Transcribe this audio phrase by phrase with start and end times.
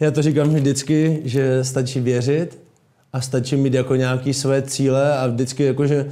[0.00, 2.58] Já to říkám vždycky, že stačí věřit
[3.12, 6.10] a stačí mít jako nějaký své cíle a vždycky jako, že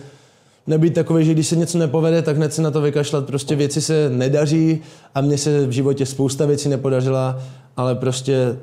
[0.66, 3.26] nebýt takový, že když se něco nepovede, tak hned se na to vykašlat.
[3.26, 4.80] Prostě věci se nedaří
[5.14, 7.42] a mně se v životě spousta věcí nepodařila,
[7.76, 8.56] ale prostě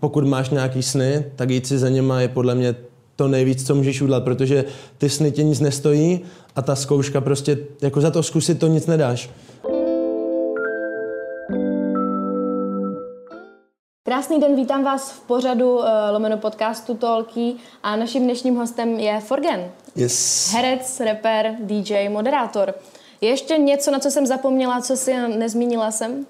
[0.00, 2.74] pokud máš nějaký sny, tak jít si za něma je podle mě
[3.16, 4.64] to nejvíc, co můžeš udělat, protože
[4.98, 6.20] ty sny tě nic nestojí
[6.56, 9.30] a ta zkouška prostě, jako za to zkusit to nic nedáš.
[14.08, 19.20] Krásný den, vítám vás v pořadu uh, lomeno podcastu Tolky a naším dnešním hostem je
[19.20, 19.70] Forgen.
[19.96, 20.48] Yes.
[20.52, 22.74] Herec, rapper, DJ, moderátor.
[23.20, 26.26] Je ještě něco, na co jsem zapomněla, co si nezmínila jsem?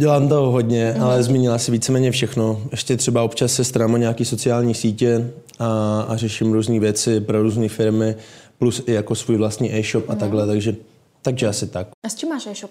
[0.00, 1.02] Dělám toho hodně, mm.
[1.02, 2.60] ale zmínila si víceméně všechno.
[2.70, 7.42] Ještě třeba občas se starám o nějaké sociální sítě a, a řeším různé věci pro
[7.42, 8.16] různé firmy,
[8.58, 10.10] plus i jako svůj vlastní e-shop mm.
[10.10, 10.20] a mhm.
[10.20, 10.76] takhle, takže,
[11.22, 11.88] takže asi tak.
[12.06, 12.70] A s čím máš e-shop?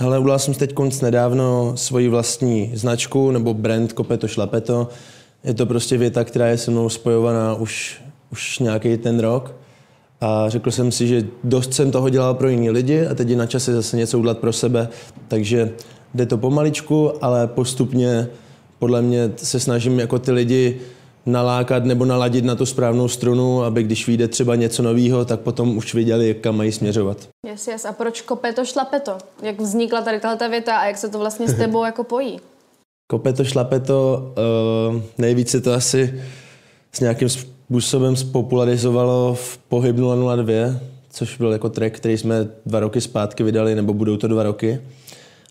[0.00, 4.88] Hele, udělal jsem teď konc nedávno svoji vlastní značku nebo brand Kopeto Šlapeto.
[5.44, 9.54] Je to prostě věta, která je se mnou spojovaná už, už nějaký ten rok.
[10.20, 13.36] A řekl jsem si, že dost jsem toho dělal pro jiní lidi a teď je
[13.36, 14.88] na čase zase něco udělat pro sebe.
[15.28, 15.70] Takže
[16.14, 18.28] jde to pomaličku, ale postupně
[18.78, 20.80] podle mě se snažím jako ty lidi
[21.28, 25.76] nalákat nebo naladit na tu správnou strunu, aby když vyjde třeba něco nového, tak potom
[25.76, 27.28] už viděli, kam mají směřovat.
[27.46, 27.84] Yes, yes.
[27.84, 29.18] A proč kope to, šlape to?
[29.42, 32.40] Jak vznikla tady tahle věta a jak se to vlastně s tebou jako pojí?
[33.10, 34.32] Kope to, šlape to,
[34.90, 36.22] uh, nejvíce to asi
[36.92, 40.54] s nějakým způsobem spopularizovalo v Pohyb 002,
[41.10, 44.80] což byl jako track, který jsme dva roky zpátky vydali, nebo budou to dva roky.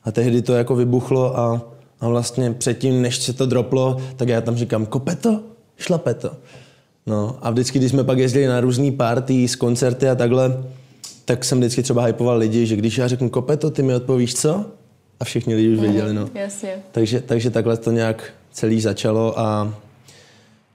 [0.04, 1.62] A tehdy to jako vybuchlo a,
[2.00, 5.40] a vlastně předtím, než se to droplo, tak já tam říkám, kope to,
[5.78, 6.32] šlape to.
[7.06, 10.64] No a vždycky, když jsme pak jezdili na různé party, z koncerty a takhle,
[11.26, 14.36] tak jsem vždycky třeba hypoval lidi, že když já řeknu kope to, ty mi odpovíš
[14.36, 14.66] co?
[15.20, 16.30] A všichni lidi už věděli, no.
[16.34, 16.84] Jasně.
[16.92, 19.74] Takže, takže takhle to nějak celý začalo a,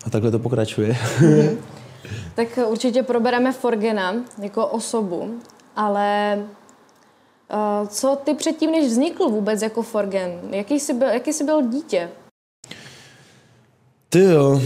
[0.05, 0.97] a takhle to pokračuje.
[1.20, 1.56] Mm-hmm.
[2.34, 5.41] tak určitě probereme Forgena jako osobu,
[5.77, 6.39] ale
[7.52, 10.41] uh, co ty předtím, než vznikl vůbec jako Forgen?
[10.51, 12.08] Jaký jsi byl, jaký jsi byl dítě?
[14.08, 14.62] Ty jo,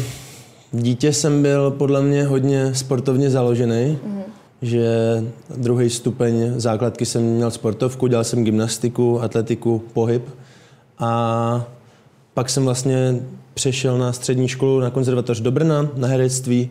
[0.82, 4.22] dítě jsem byl podle mě hodně sportovně založený, mm-hmm.
[4.62, 4.86] že
[5.56, 10.28] druhý stupeň základky jsem měl sportovku, dělal jsem gymnastiku, atletiku, pohyb
[10.98, 11.64] a
[12.34, 13.16] pak jsem vlastně
[13.54, 16.70] přešel na střední školu na konzervatoř do Brna na herectví,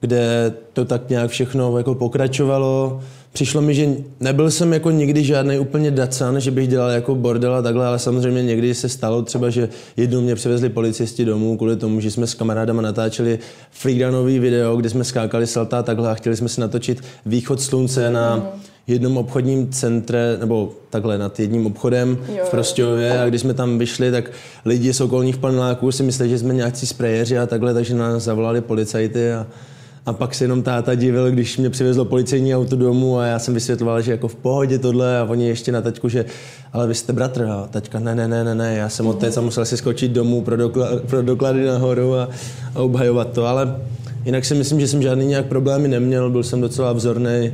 [0.00, 3.00] kde to tak nějak všechno jako pokračovalo
[3.34, 3.88] přišlo mi, že
[4.20, 7.98] nebyl jsem jako nikdy žádný úplně dacan, že bych dělal jako bordel a takhle, ale
[7.98, 12.26] samozřejmě někdy se stalo třeba, že jednou mě přivezli policisti domů kvůli tomu, že jsme
[12.26, 13.38] s kamarádama natáčeli
[13.70, 18.10] freerunový video, kde jsme skákali salta a takhle a chtěli jsme si natočit východ slunce
[18.10, 18.52] na
[18.86, 22.44] jednom obchodním centre, nebo takhle nad jedním obchodem jo.
[22.44, 24.30] v Prostějově a když jsme tam vyšli, tak
[24.64, 28.60] lidi z okolních paneláků si mysleli, že jsme nějací sprejeři a takhle, takže nás zavolali
[28.60, 29.46] policajty a
[30.06, 33.54] a pak se jenom táta divil, když mě přivezlo policejní auto domů a já jsem
[33.54, 36.24] vysvětloval, že jako v pohodě tohle a oni ještě na taťku, že
[36.72, 39.40] ale vy jste bratr a taťka ne, ne, ne, ne, ne, já jsem otec a
[39.40, 42.28] musel si skočit domů pro, dokla, pro doklady nahoru a,
[42.74, 43.76] a obhajovat to, ale
[44.24, 47.52] jinak si myslím, že jsem žádný nějak problémy neměl, byl jsem docela vzorný.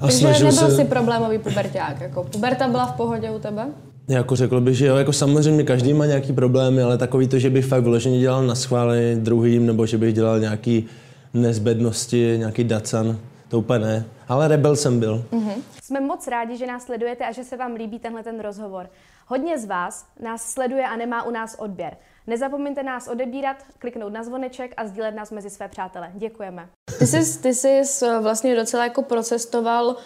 [0.00, 0.76] A Takže nebyl se...
[0.76, 3.66] si problémový puberták, jako puberta byla v pohodě u tebe?
[4.08, 7.50] Jako řekl bych, že jo, jako samozřejmě každý má nějaký problémy, ale takový to, že
[7.50, 10.86] bych fakt vyloženě dělal na schvály druhým, nebo že bych dělal nějaký
[11.34, 13.18] nezbednosti, nějaký dacan,
[13.48, 14.04] to úplně ne.
[14.28, 15.24] Ale rebel jsem byl.
[15.32, 15.62] Mm-hmm.
[15.82, 18.90] Jsme moc rádi, že nás sledujete a že se vám líbí tenhle ten rozhovor.
[19.26, 21.96] Hodně z vás nás sleduje a nemá u nás odběr.
[22.26, 26.10] Nezapomeňte nás odebírat, kliknout na zvoneček a sdílet nás mezi své přátele.
[26.14, 26.68] Děkujeme.
[26.98, 27.82] Ty jsi, ty jsi
[28.20, 29.96] vlastně docela jako procestoval uh,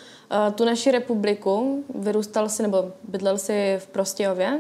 [0.55, 1.84] tu naši republiku.
[1.95, 4.59] Vyrůstal jsi nebo bydlel jsi v Prostějově,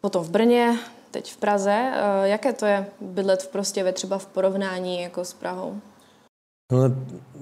[0.00, 0.78] potom v Brně,
[1.12, 1.92] teď v Praze.
[1.94, 5.74] Eh, jaké to je bydlet v Prostějově třeba v porovnání jako s Prahou?
[6.72, 6.78] No,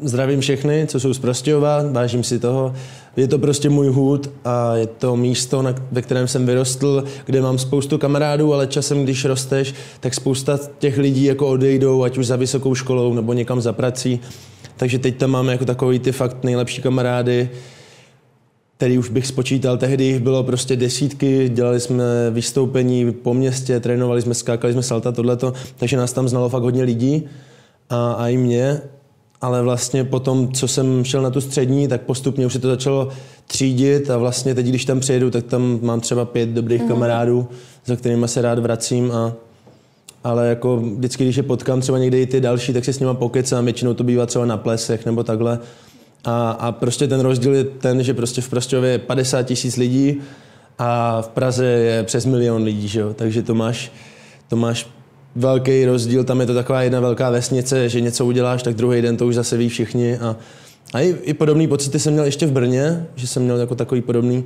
[0.03, 2.75] zdravím všechny, co jsou z Prostějova, vážím si toho.
[3.17, 7.41] Je to prostě můj hůd a je to místo, na, ve kterém jsem vyrostl, kde
[7.41, 12.27] mám spoustu kamarádů, ale časem, když rosteš, tak spousta těch lidí jako odejdou, ať už
[12.27, 14.21] za vysokou školou nebo někam za prací.
[14.77, 17.51] Takže teď tam máme jako takový ty fakt nejlepší kamarády,
[18.81, 19.77] který už bych spočítal.
[19.77, 25.13] Tehdy jich bylo prostě desítky, dělali jsme vystoupení po městě, trénovali jsme, skákali jsme salta,
[25.13, 27.29] tohleto, takže nás tam znalo fakt hodně lidí
[27.91, 28.81] a, a i mě.
[29.41, 33.09] Ale vlastně potom, co jsem šel na tu střední, tak postupně už se to začalo
[33.47, 36.89] třídit a vlastně teď, když tam přijedu, tak tam mám třeba pět dobrých mm.
[36.89, 37.49] kamarádů,
[37.87, 39.33] za kterými se rád vracím a
[40.25, 43.15] ale jako vždycky, když je potkám třeba někde i ty další, tak si s nima
[43.15, 45.59] pokecám, většinou to bývá třeba na plesech nebo takhle
[46.25, 50.21] a, a prostě ten rozdíl je ten, že prostě v Prostějově je 50 tisíc lidí
[50.79, 53.15] a v Praze je přes milion lidí, že jo?
[53.15, 53.93] takže to máš,
[54.49, 54.89] to máš
[55.37, 59.17] velký rozdíl, tam je to taková jedna velká vesnice, že něco uděláš, tak druhý den
[59.17, 60.19] to už zase ví všichni.
[60.19, 60.37] A,
[60.93, 64.01] a i, i podobný pocity jsem měl ještě v Brně, že jsem měl jako takový
[64.01, 64.45] podobný,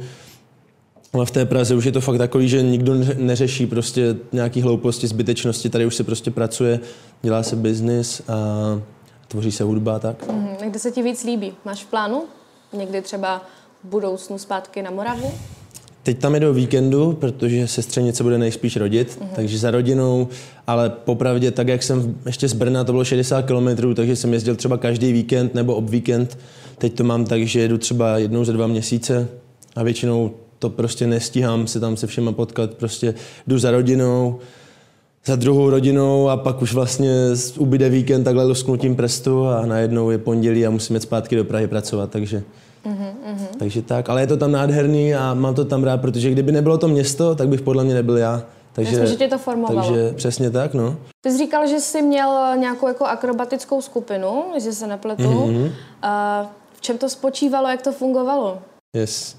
[1.13, 5.07] ale v té Praze už je to fakt takový, že nikdo neřeší prostě nějaký hlouposti,
[5.07, 6.81] zbytečnosti, tady už se prostě pracuje,
[7.23, 8.35] dělá se biznis a
[9.35, 10.27] tvoří se hudba tak.
[10.27, 10.71] Mm-hmm.
[10.71, 11.53] Kde se ti víc líbí?
[11.65, 12.23] Máš v plánu
[12.73, 13.43] někdy třeba
[13.85, 15.31] v budoucnu zpátky na Moravu?
[16.03, 19.35] Teď tam jedu o víkendu, protože sestřenice bude nejspíš rodit, mm-hmm.
[19.35, 20.29] takže za rodinou,
[20.67, 24.57] ale popravdě tak, jak jsem ještě z Brna, to bylo 60 km, takže jsem jezdil
[24.57, 26.39] třeba každý víkend nebo ob víkend.
[26.79, 29.29] Teď to mám tak, že jedu třeba jednou za dva měsíce
[29.77, 33.15] a většinou to prostě nestíhám se tam se všema potkat, prostě
[33.47, 34.39] jdu za rodinou,
[35.27, 37.11] za druhou rodinou a pak už vlastně
[37.59, 41.67] ubyde víkend takhle lusknutím prstu a najednou je pondělí a musím jít zpátky do Prahy
[41.67, 42.43] pracovat, takže
[42.85, 43.59] Mm-hmm.
[43.59, 46.79] Takže tak, ale je to tam nádherný a mám to tam rád, protože kdyby nebylo
[46.79, 48.43] to město, tak bych podle mě nebyl já.
[48.73, 49.81] Takže, Myslím, že tě to formovalo.
[49.83, 50.97] Takže přesně tak, no.
[51.21, 55.23] Ty jsi říkal, že jsi měl nějakou jako akrobatickou skupinu, že se nepletu.
[55.23, 55.65] Mm-hmm.
[55.65, 58.59] Uh, v čem to spočívalo, jak to fungovalo?
[58.97, 59.37] Yes.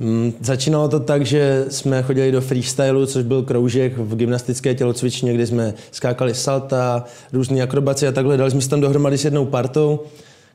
[0.00, 5.34] Mm, začínalo to tak, že jsme chodili do freestylu, což byl kroužek v gymnastické tělocvičně,
[5.34, 8.36] kde jsme skákali salta, různé akrobace a takhle.
[8.36, 10.00] Dali jsme se tam dohromady s jednou partou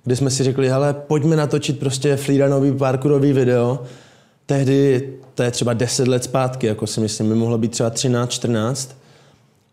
[0.05, 3.79] kde jsme si řekli, hele, pojďme natočit prostě freerunový parkourový video.
[4.45, 8.29] Tehdy, to je třeba 10 let zpátky, jako si myslím, by mohlo být třeba 13,
[8.29, 8.95] 14.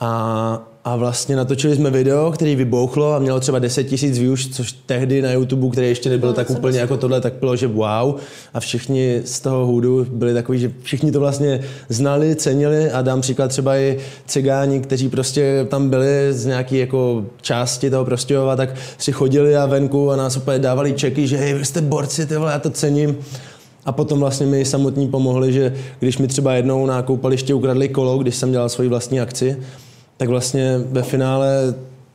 [0.00, 4.72] A, a vlastně natočili jsme video, který vybouchlo a mělo třeba 10 tisíc views, což
[4.72, 8.14] tehdy na YouTube, který ještě nebyl no, tak úplně jako tohle, tak bylo, že wow.
[8.54, 13.20] A všichni z toho hůdu byli takový, že všichni to vlastně znali, cenili a dám
[13.20, 18.74] příklad třeba i cigáni, kteří prostě tam byli z nějaké jako části toho Prostějova, tak
[18.98, 22.36] si chodili a venku a nás úplně dávali čeky, že hej, vy jste borci, ty
[22.36, 23.16] vole, já to cením.
[23.84, 28.18] A potom vlastně mi samotní pomohli, že když mi třeba jednou na koupaliště ukradli kolo,
[28.18, 29.56] když jsem dělal svoji vlastní akci,
[30.22, 31.74] tak vlastně ve finále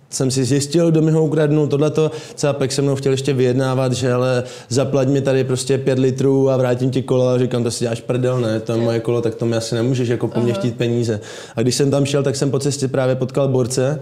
[0.10, 2.12] jsem si zjistil, kdo mi ho ukradnul, tohleto.
[2.36, 6.58] Cápek se mnou chtěl ještě vyjednávat, že ale zaplať mi tady prostě pět litrů a
[6.58, 7.28] vrátím ti kolo.
[7.28, 9.76] A říkám, to si děláš prdel, ne, to je moje kolo, tak to mi asi
[9.76, 11.20] nemůžeš jako po mně chtít peníze.
[11.56, 14.00] A když jsem tam šel, tak jsem po cestě právě potkal borce,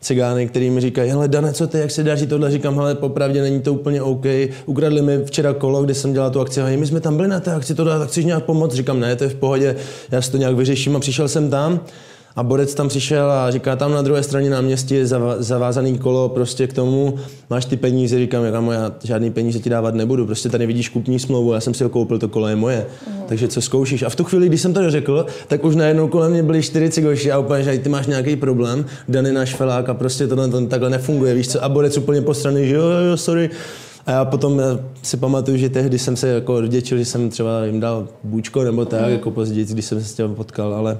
[0.00, 3.42] cigány, který mi říkají, hele Dane, co ty, jak se daří tohle, říkám, hele, popravdě
[3.42, 4.26] není to úplně OK,
[4.66, 7.40] ukradli mi včera kolo, kde jsem dělal tu akci, hej, my jsme tam byli na
[7.40, 9.76] té akci, tohle, tak chceš nějak pomoct, říkám, ne, to je v pohodě,
[10.10, 10.96] já si to nějak vyřeším.
[10.96, 11.80] A přišel jsem tam
[12.40, 15.06] a Borec tam přišel a říká, tam na druhé straně náměstí je
[15.38, 17.14] zavázaný kolo prostě k tomu,
[17.50, 21.18] máš ty peníze, říkám, já, já žádný peníze ti dávat nebudu, prostě tady vidíš kupní
[21.18, 23.22] smlouvu, já jsem si ho koupil, to kolo je moje, mm.
[23.28, 24.02] takže co zkoušíš.
[24.02, 26.90] A v tu chvíli, když jsem to řekl, tak už najednou kolem mě byli čtyři
[26.90, 30.48] cigoši a úplně, že ty máš nějaký problém, Dany náš felák a prostě to, to,
[30.48, 33.50] to takhle nefunguje, víš co, a Borec úplně postraný, že jo, jo, sorry,
[34.06, 34.62] a já potom
[35.02, 38.84] si pamatuju, že tehdy jsem se jako vděčil, že jsem třeba jim dal bůčko nebo
[38.84, 39.12] tak, mm.
[39.12, 40.98] jako později, když jsem se s tím potkal, ale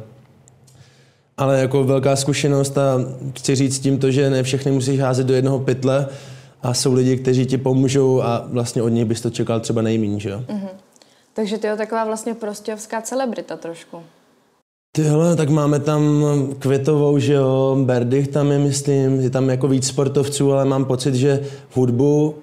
[1.40, 2.98] ale jako velká zkušenost a
[3.36, 6.06] chci říct tím to, že ne všechny musíš házet do jednoho pytle
[6.62, 10.20] a jsou lidi, kteří ti pomůžou a vlastně od nich bys to čekal třeba nejméně,
[10.20, 10.44] že jo?
[10.48, 10.68] Mm-hmm.
[11.34, 14.02] Takže ty jo taková vlastně prostěvská celebrita trošku.
[14.92, 16.24] Tyhle, tak máme tam
[16.58, 21.14] Květovou, že jo, Berdych tam je, myslím, je tam jako víc sportovců, ale mám pocit,
[21.14, 21.40] že
[21.74, 22.34] hudbu,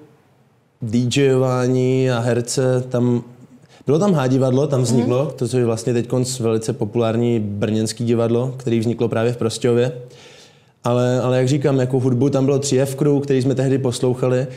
[0.81, 3.23] DJování a herce tam
[3.87, 5.31] bylo tam H-divadlo, tam vzniklo, mm-hmm.
[5.31, 9.91] to, co je vlastně teď velice populární brněnský divadlo, který vzniklo právě v Prostějově.
[10.83, 14.47] Ale, ale jak říkám, jako hudbu tam bylo 3F Crew, který jsme tehdy poslouchali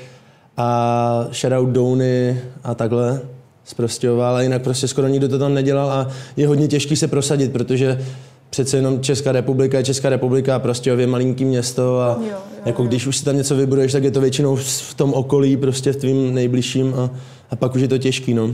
[0.56, 3.20] a Shoutout Downy a takhle
[3.64, 7.08] z Prostějova, ale jinak prostě skoro nikdo to tam nedělal a je hodně těžký se
[7.08, 8.04] prosadit, protože
[8.50, 12.36] přece jenom Česká republika je Česká republika a prostě je malinký město a jo, jo,
[12.66, 15.92] jako když už si tam něco vybuduješ, tak je to většinou v tom okolí, prostě
[15.92, 17.10] v tvým nejbližším a,
[17.50, 18.50] a pak už je to těžký, no.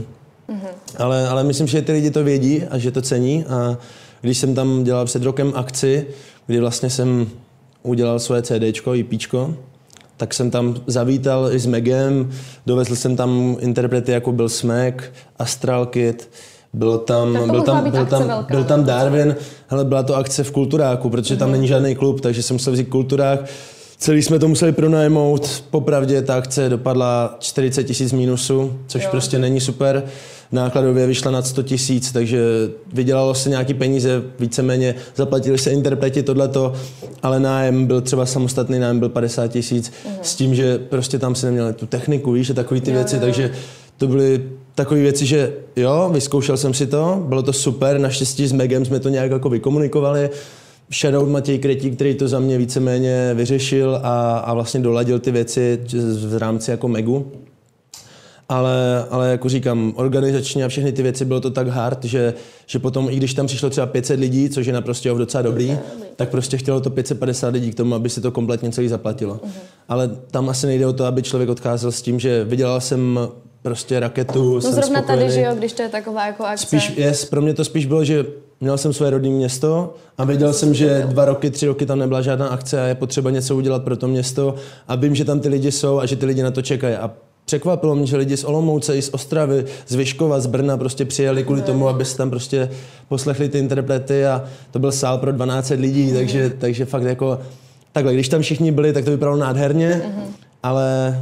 [0.49, 0.97] Mm-hmm.
[0.97, 3.45] Ale, ale myslím, že ty lidi to vědí a že to cení.
[3.45, 3.77] A
[4.21, 6.07] když jsem tam dělal před rokem akci,
[6.47, 7.27] kdy vlastně jsem
[7.83, 9.53] udělal svoje CDčko, IPčko,
[10.17, 12.29] tak jsem tam zavítal i s Megem,
[12.65, 16.29] dovezl jsem tam interprety, jako byl Smek, Astral Kid,
[16.73, 19.35] byl tam, byl tam, byl tam, velká, byl tam Darwin,
[19.67, 21.39] hele, byla to akce v Kulturáku, protože mm-hmm.
[21.39, 21.57] tam mhm.
[21.57, 23.39] není žádný klub, takže jsem musel vzít Kulturák.
[23.97, 29.09] Celý jsme to museli pronajmout, popravdě ta akce dopadla 40 tisíc mínusu, což jo.
[29.11, 30.03] prostě není super
[30.51, 32.39] nákladově vyšla nad 100 tisíc, takže
[32.93, 36.73] vydělalo se nějaký peníze, víceméně zaplatili se interpreti tohleto,
[37.23, 40.11] ale nájem byl třeba samostatný nájem byl 50 tisíc, uh-huh.
[40.21, 43.15] s tím, že prostě tam si neměli tu techniku, víš, a takové ty jo, věci,
[43.15, 43.21] jo.
[43.21, 43.51] takže
[43.97, 44.43] to byly
[44.75, 48.99] takové věci, že jo, vyzkoušel jsem si to, bylo to super, naštěstí s Megem jsme
[48.99, 50.29] to nějak jako vykomunikovali,
[50.93, 55.79] Shadow Matěj Kretí, který to za mě víceméně vyřešil a, a vlastně doladil ty věci
[56.27, 57.31] v rámci jako Megu.
[58.49, 62.33] Ale, ale jako říkám, organizačně a všechny ty věci bylo to tak hard, že,
[62.65, 65.77] že potom, i když tam přišlo třeba 500 lidí, což je na prostě docela dobrý,
[66.15, 69.35] tak prostě chtělo to 550 lidí k tomu, aby si to kompletně celý zaplatilo.
[69.35, 69.49] Uh-huh.
[69.89, 73.19] Ale tam asi nejde o to, aby člověk odcházel s tím, že vydělal jsem
[73.61, 75.23] prostě raketu, No jsem zrovna spokojený.
[75.23, 76.65] tady, že jo, když to je taková jako akce.
[76.65, 78.25] Spíš, yes, pro mě to spíš bylo, že
[78.61, 82.21] měl jsem své rodné město a věděl jsem, že dva roky, tři roky tam nebyla
[82.21, 84.55] žádná akce a je potřeba něco udělat pro to město
[84.87, 86.95] a vím, že tam ty lidi jsou a že ty lidi na to čekají.
[86.95, 87.11] A
[87.47, 91.43] překvapilo mě, že lidi z Olomouce, i z Ostravy, z Vyškova, z Brna prostě přijeli
[91.43, 92.69] kvůli tomu, aby se tam prostě
[93.07, 97.39] poslechli ty interprety a to byl sál pro 12 lidí, takže, takže fakt jako
[97.91, 100.01] takhle, když tam všichni byli, tak to vypadalo nádherně,
[100.63, 101.19] ale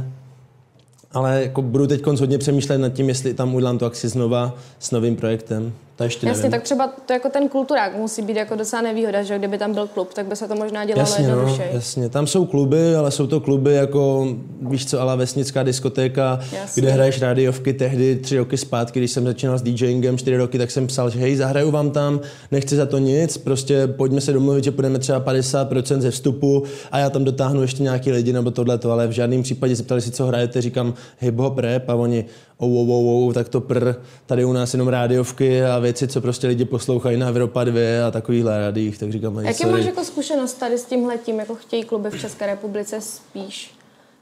[1.12, 4.90] ale jako budu teď hodně přemýšlet nad tím, jestli tam udělám tu akci znova s
[4.90, 5.72] novým projektem.
[5.96, 6.50] To ještě Jasně, nevím.
[6.50, 9.86] tak třeba to jako ten kulturák musí být jako docela nevýhoda, že kdyby tam byl
[9.86, 12.08] klub, tak by se to možná dělalo Jasně, no, jasně.
[12.08, 14.28] Tam jsou kluby, ale jsou to kluby jako,
[14.60, 16.80] víš co, ale vesnická diskotéka, Jasně.
[16.80, 20.70] kde hraješ rádiovky tehdy tři roky zpátky, když jsem začínal s DJingem čtyři roky, tak
[20.70, 22.20] jsem psal, že hej, zahraju vám tam,
[22.52, 26.98] nechci za to nic, prostě pojďme se domluvit, že půjdeme třeba 50% ze vstupu a
[26.98, 30.26] já tam dotáhnu ještě nějaký lidi nebo tohleto, ale v žádném případě zeptali si, co
[30.26, 32.24] hrajete, říkám hip hop rap a oni
[32.58, 33.94] oh, oh, oh, oh, tak to pr,
[34.26, 38.10] tady u nás jenom rádiovky a věci, co prostě lidi poslouchají na Evropa 2 a
[38.10, 39.72] takovýchhle rádiích, tak říkám, Jaký sorry.
[39.72, 43.70] máš jako zkušenost tady s tímhletím, jako chtějí kluby v České republice spíš?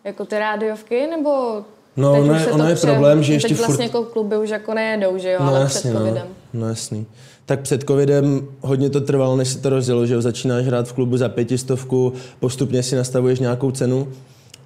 [0.04, 1.62] Jako ty rádiovky, nebo
[1.96, 4.02] No, teď ono už je- se ono je problém, že teď ještě vlastně furt- jako
[4.04, 5.98] kluby už jako nejedou, že jo, No ale jasně, před no.
[6.00, 6.26] covidem.
[6.54, 7.06] no jasný.
[7.46, 10.92] Tak před covidem hodně to trvalo, než se to rozjelo, že jo, začínáš hrát v
[10.92, 14.08] klubu za pětistovku, postupně si nastavuješ nějakou cenu,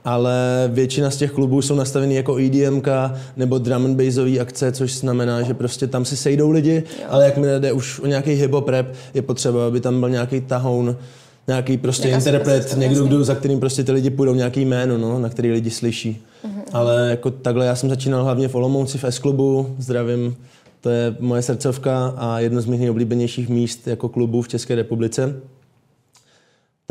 [0.04, 2.88] ale většina z těch klubů jsou nastavený jako EDMK
[3.36, 7.60] nebo drum and bassový akce, což znamená, že prostě tam se sejdou lidi, ale jakmile
[7.60, 10.96] jde už o nějaký hip-hop rap, je potřeba, aby tam byl nějaký tahoun,
[11.48, 15.18] nějaký prostě Nějaká interpret, někdo, kdo, za kterým prostě ty lidi půjdou nějaký jméno, no,
[15.18, 16.24] na který lidi slyší.
[16.72, 20.36] Ale jako takhle já jsem začínal hlavně v Olomouci v S-klubu, zdravím,
[20.80, 25.34] to je moje srdcovka a jedno z mých nejoblíbenějších míst jako klubu v České republice.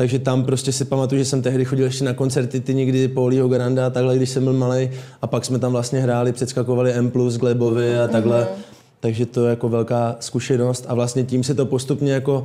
[0.00, 3.48] Takže tam prostě si pamatuju, že jsem tehdy chodil ještě na koncerty ty někdy Paulího
[3.48, 4.90] Garanda a takhle, když jsem byl malý.
[5.22, 8.42] A pak jsme tam vlastně hráli, předskakovali M+, Glebovi a takhle.
[8.42, 8.62] Mm-hmm.
[9.00, 12.44] Takže to je jako velká zkušenost a vlastně tím se to postupně jako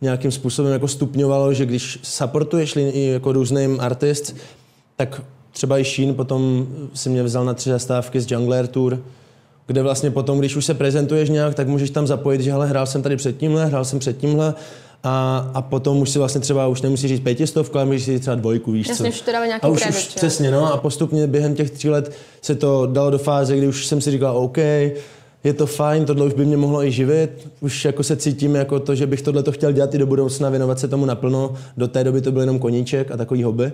[0.00, 4.36] nějakým způsobem jako stupňovalo, že když supportuješ i jako různým artist,
[4.96, 9.02] tak třeba i Sheen potom si mě vzal na tři zastávky z Jungler Tour,
[9.66, 12.86] kde vlastně potom, když už se prezentuješ nějak, tak můžeš tam zapojit, že hele, hrál
[12.86, 14.54] jsem tady před tímhle, hrál jsem před tímhle
[15.04, 18.20] a, a potom už si vlastně třeba už nemusíš říct pětistovku, ale můžeš si říct
[18.20, 19.16] třeba dvojku, víš Jasně, co.
[19.16, 21.90] už to dává nějaký a už, kredit, už přesně, no a postupně během těch tří
[21.90, 24.58] let se to dalo do fáze, kdy už jsem si říkal, OK,
[25.44, 28.80] je to fajn, tohle už by mě mohlo i živit, už jako se cítím jako
[28.80, 31.88] to, že bych tohle to chtěl dělat i do budoucna, věnovat se tomu naplno, do
[31.88, 33.72] té doby to byl jenom koníček a takový hobby.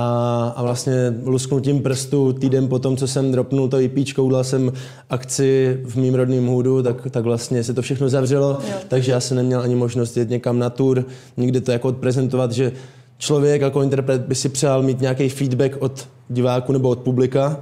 [0.00, 4.72] A, a vlastně lusknutím prstu týden po tom, co jsem dropnul to IP, udělal jsem
[5.10, 8.74] akci v mým rodném hůdu, tak, tak vlastně se to všechno zavřelo, Jo.
[8.88, 11.04] takže já jsem neměl ani možnost jít někam na tour,
[11.36, 12.72] nikdy to jako odprezentovat, že
[13.18, 17.60] člověk jako interpret by si přál mít nějaký feedback od diváku nebo od publika,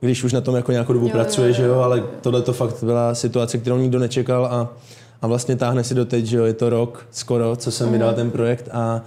[0.00, 2.52] když už na tom jako nějakou dobu Jo, pracuje, jo, že jo, ale tohle to
[2.52, 4.76] fakt byla situace, kterou nikdo nečekal a,
[5.22, 8.30] a vlastně táhne si doteď, že jo, je to rok skoro, co jsem vydal ten
[8.30, 9.02] projekt a,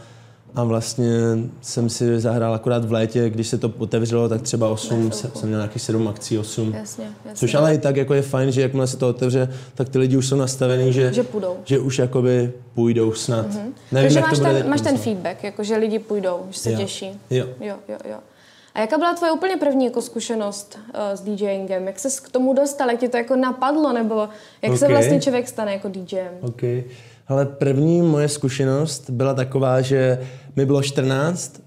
[0.56, 1.10] a vlastně
[1.62, 5.50] jsem si zahrál akorát v létě, když se to otevřelo, tak třeba 8, jsem, jsem
[5.50, 6.74] měl nějakých 7 akcí, 8.
[6.78, 7.32] Jasně, jasně.
[7.40, 10.18] Což ale i tak jako je fajn, že jakmile se to otevře, tak ty lidi
[10.18, 11.56] už jsou nastavení, že, Že půjdou.
[11.66, 13.48] že už jakoby půjdou snad.
[13.50, 13.72] Mm-hmm.
[13.92, 16.72] Takže jak máš, to bude ten, máš ten feedback, jako že lidi půjdou, že se
[16.72, 16.78] Jo.
[16.78, 17.12] těší.
[17.30, 17.46] Jo.
[17.62, 18.18] Jo, jo, jo.
[18.74, 21.88] A jaká byla tvoje úplně první jako zkušenost uh, s DJingem?
[21.88, 22.90] Jak ses k tomu dostal?
[22.92, 23.94] Jak ti to jako napadlo?
[23.94, 24.30] Nebo
[24.62, 24.92] jak se Ok.
[24.92, 26.32] vlastně člověk stane jako DJem?
[26.42, 26.62] OK.
[27.28, 31.62] Ale první moje zkušenost byla taková, že mi bylo 14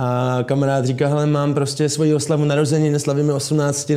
[0.00, 3.90] a kamarád říká, hele, mám prostě svoji oslavu narození, neslavíme 18.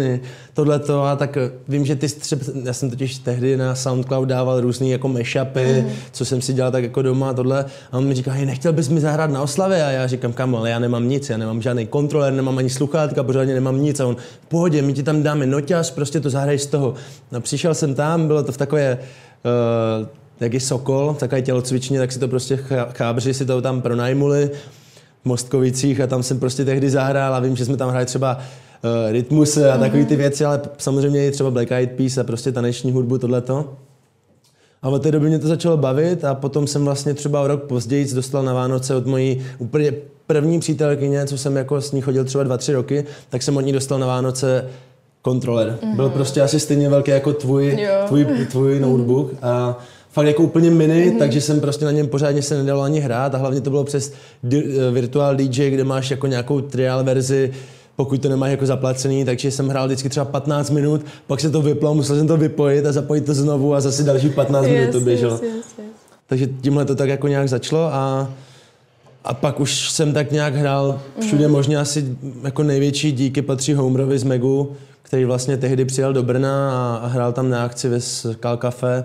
[0.54, 4.62] tohleto a tak vím, že ty jsi třeba, já jsem totiž tehdy na SoundCloud dával
[4.62, 5.92] různý jako mashupy, mm.
[6.12, 8.74] co jsem si dělal tak jako doma a tohle a on mi říká, hej, nechtěl
[8.74, 11.62] bys mi zahrát na oslavě a já říkám, kamo, ale já nemám nic, já nemám
[11.62, 15.24] žádný kontroler, nemám ani sluchátka, pořádně nemám nic a on, v pohodě, my ti tam
[15.24, 16.94] dáme noťaz, prostě to zahraj z toho.
[17.32, 18.98] No přišel jsem tam, bylo to v takové
[20.02, 20.08] uh,
[20.40, 24.50] jak je Sokol, taková tělocvičně, tak si to prostě chá- chábři si to tam pronajmuli
[25.26, 29.12] Mostkovicích a tam jsem prostě tehdy zahrál a vím, že jsme tam hráli třeba uh,
[29.12, 32.92] rytmusy a takové ty věci, ale samozřejmě i třeba Black Eyed Peas a prostě taneční
[32.92, 33.74] hudbu, tohleto.
[34.82, 37.64] A od té doby mě to začalo bavit a potom jsem vlastně třeba o rok
[37.64, 39.94] později dostal na Vánoce od mojí úplně
[40.28, 43.62] první přítelkyně, co jsem jako s ní chodil třeba dva, tři roky, tak jsem od
[43.62, 44.66] ní dostal na Vánoce
[45.22, 45.78] kontroler.
[45.82, 45.96] Mm-hmm.
[45.96, 47.94] Byl prostě asi stejně velký jako tvůj, Jo.
[48.08, 49.80] tvůj, tvůj notebook a
[50.12, 51.20] fakt jako úplně mini, mm-hmm.
[51.20, 54.14] takže jsem prostě na něm pořádně se nedalo ani hrát a hlavně to bylo přes
[54.44, 57.52] di- eh, virtual DJ, kde máš jako nějakou trial verzi
[57.96, 61.62] pokud to nemáš jako zaplacený, takže jsem hrál vždycky třeba 15 minut, pak se to
[61.62, 64.92] vyplo, musel jsem to vypojit a zapojit to znovu a zase další 15 yes, minut
[64.92, 65.34] to běželo.
[65.34, 65.88] Yes, yes, yes.
[66.28, 68.32] Takže tímhle to tak jako nějak začalo a
[69.24, 71.54] a pak už jsem tak nějak hrál všude mm.
[71.54, 76.72] možně asi jako největší díky patří Homerovi z Megu, který vlastně tehdy přijel do Brna
[76.72, 79.04] a, a hrál tam na akci ve Skal Cafe.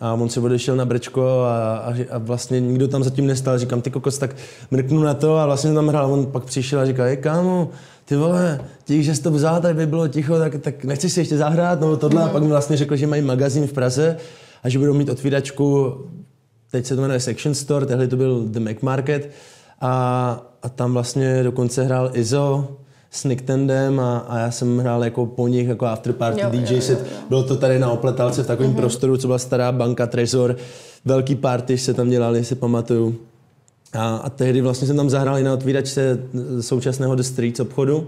[0.00, 3.58] A on si odešel na Brčko a, a, a, vlastně nikdo tam zatím nestal.
[3.58, 4.36] Říkám, ty kokos, tak
[4.70, 6.12] mrknu na to a vlastně tam hrál.
[6.12, 7.70] On pak přišel a říkal, hej kámo,
[8.04, 11.20] ty vole, dík, že jsi to vzal, tak by bylo ticho, tak, tak nechceš si
[11.20, 12.22] ještě zahrát, no tohle.
[12.22, 14.16] A pak mi vlastně řekl, že mají magazín v Praze
[14.62, 15.94] a že budou mít otvíračku
[16.70, 19.30] teď se to jmenuje Section Store, tehdy to byl The Mac Market
[19.80, 22.78] a, a tam vlastně dokonce hrál Izo
[23.10, 26.74] s Nicktendem a, a já jsem hrál jako po nich jako after party jo, DJ
[26.74, 26.98] jo, set.
[26.98, 27.16] Jo, jo.
[27.28, 28.76] Bylo to tady na Opletalce v takovém mm-hmm.
[28.76, 30.56] prostoru, co byla stará banka Trezor.
[31.04, 33.16] Velký party se tam dělali, si pamatuju.
[33.92, 36.18] A, a tehdy vlastně jsem tam zahrál i na otvíračce
[36.60, 38.06] současného The Streets obchodu.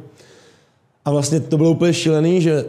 [1.05, 2.65] A vlastně to bylo úplně šílený, že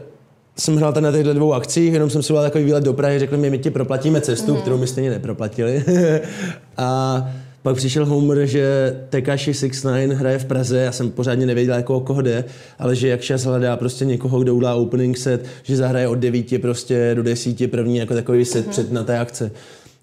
[0.57, 3.19] jsem hrál tady na těchto dvou akcích, jenom jsem si udělal takový výlet do Prahy,
[3.19, 4.61] řekli mi, my ti proplatíme cestu, mm.
[4.61, 5.85] kterou mi stejně neproplatili.
[6.77, 7.27] a
[7.63, 12.21] pak přišel Homer, že Tekashi 69 hraje v Praze, já jsem pořádně nevěděl, jako koho
[12.21, 12.43] jde,
[12.79, 16.61] ale že jak šas hledá prostě někoho, kdo udělá opening set, že zahraje od 9
[16.61, 18.71] prostě do 10 první jako takový set mm.
[18.71, 19.51] před na té akce.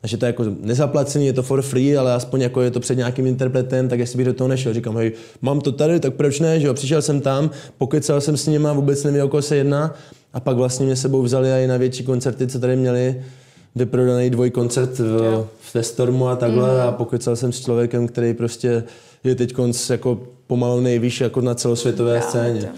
[0.01, 2.95] Takže to je jako nezaplacený, je to for free, ale aspoň jako je to před
[2.95, 4.75] nějakým interpretem, tak jestli bych do toho nešel.
[4.75, 5.13] Říkám, hej,
[5.43, 6.75] mám to tady, tak proč ne, že jo?
[6.75, 9.95] Přišel jsem tam, pokecal jsem s nima, vůbec nevěděl, o koho se jedná
[10.33, 13.23] a pak vlastně mě sebou vzali i na větší koncerty, co tady měli.
[13.75, 16.81] Vyprodaný dvojkoncert v, ve Stormu a takhle mm.
[16.81, 18.85] a pokecal jsem s člověkem, který prostě
[19.25, 19.55] je teď
[19.91, 22.61] jako pomalu nejvyšší jako na celosvětové Já, scéně.
[22.61, 22.69] To.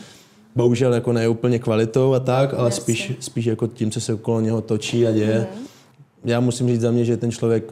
[0.57, 4.41] Bohužel jako ne úplně kvalitou a tak, ale spíš, spíš jako tím, co se okolo
[4.41, 5.47] něho točí a děje.
[5.55, 5.67] Mm.
[6.25, 7.65] Já musím říct za mě, že ten člověk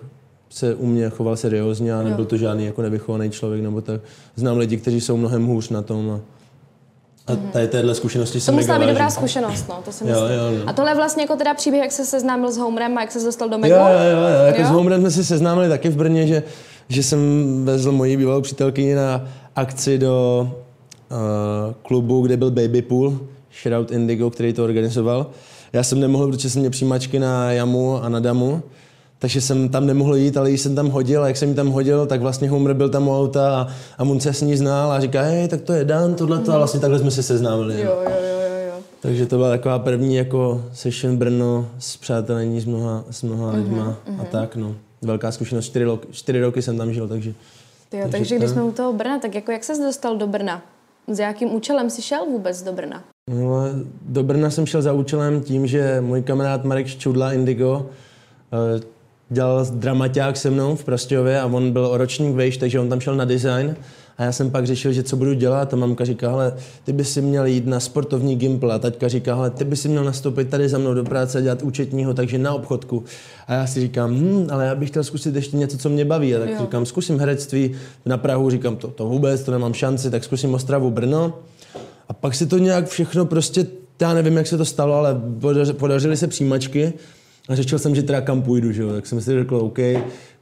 [0.50, 4.00] se u mě choval seriózně a nebyl to žádný jako nevychovaný člověk, nebo tak.
[4.36, 6.20] Znám lidi, kteří jsou mnohem hůř na tom a
[7.28, 10.24] a tady téhle zkušenosti se To musela být dobrá zkušenost, no, to si myslím.
[10.24, 10.70] Jo, jo, no.
[10.70, 13.24] A tohle je vlastně jako teda příběh, jak se seznámil s Homerem a jak se
[13.24, 13.74] dostal do Megu?
[13.74, 14.46] Jo, jo, jo, jo.
[14.46, 14.66] Jako jo?
[14.66, 16.42] s Homerem jsme si seznámili taky v Brně, že,
[16.88, 17.20] že jsem
[17.64, 20.48] vezl moji bývalou přítelkyni na akci do
[21.10, 21.18] uh,
[21.82, 23.18] klubu, kde byl Baby Pool,
[23.62, 25.26] Shoutout Indigo, který to organizoval.
[25.72, 28.62] Já jsem nemohl, protože jsem měl přijímačky na Jamu a na Damu,
[29.18, 32.20] takže jsem tam nemohl jít, ale jsem tam hodil a jak jsem tam hodil, tak
[32.20, 35.48] vlastně Homer byl tam u auta a, a se s ní znal a říká, hej,
[35.48, 37.80] tak to je Dan, tohle to a vlastně takhle jsme se seznámili.
[37.80, 38.74] Jo, jo, jo, jo.
[39.00, 43.56] Takže to byla taková první jako session Brno s přátelení s mnoha, s mnoha uh-huh,
[43.56, 44.20] lidma uh-huh.
[44.20, 44.74] a tak, no.
[45.02, 47.30] Velká zkušenost, čtyři, lo- čtyři roky jsem tam žil, takže...
[47.30, 47.34] Jo,
[48.02, 50.62] takže, takže když jsme u toho Brna, tak jako jak ses dostal do Brna?
[51.08, 53.04] S jakým účelem jsi šel vůbec do Brna?
[53.30, 53.62] No,
[54.02, 57.86] do Brna jsem šel za účelem tím, že můj kamarád Marek Ščudla Indigo
[58.52, 58.80] eh,
[59.30, 63.00] dělal dramaťák se mnou v Prostějově a on byl o ročník vejš, takže on tam
[63.00, 63.76] šel na design.
[64.18, 66.52] A já jsem pak řešil, že co budu dělat a mamka říká, hele,
[66.84, 69.88] ty by si měl jít na sportovní gimpl a taťka říká, hele, ty by si
[69.88, 73.04] měl nastoupit tady za mnou do práce a dělat účetního, takže na obchodku.
[73.46, 76.36] A já si říkám, hm, ale já bych chtěl zkusit ještě něco, co mě baví.
[76.36, 76.56] A tak jo.
[76.60, 77.72] říkám, zkusím herectví
[78.06, 81.38] na Prahu, říkám, to, to vůbec, to nemám šanci, tak zkusím Ostravu, Brno.
[82.08, 83.66] A pak si to nějak všechno prostě,
[84.00, 85.20] já nevím, jak se to stalo, ale
[85.72, 86.92] podařily se přijímačky
[87.48, 88.92] a řešil jsem, že teda kam půjdu, že jo?
[88.92, 89.78] tak jsem si řekl, OK,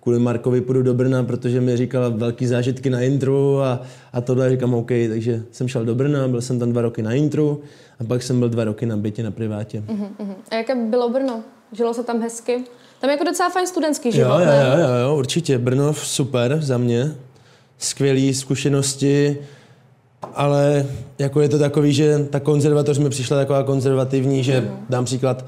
[0.00, 4.50] kvůli Markovi půjdu do Brna, protože mi říkala velký zážitky na intru a, a tohle
[4.50, 7.60] říkám OK, takže jsem šel do Brna, byl jsem tam dva roky na intru
[8.00, 9.82] a pak jsem byl dva roky na bytě na privátě.
[9.86, 10.34] Uh-huh, uh-huh.
[10.50, 11.42] A jaké bylo Brno?
[11.72, 12.64] Žilo se tam hezky?
[13.00, 15.58] Tam je jako docela fajn studentský život, jo, jo, jo, jo, jo, určitě.
[15.58, 17.14] Brno super za mě.
[17.78, 19.38] Skvělé zkušenosti,
[20.34, 20.86] ale
[21.18, 24.70] jako je to takový, že ta konzervatoř mi přišla taková konzervativní, že uh-huh.
[24.88, 25.44] dám příklad,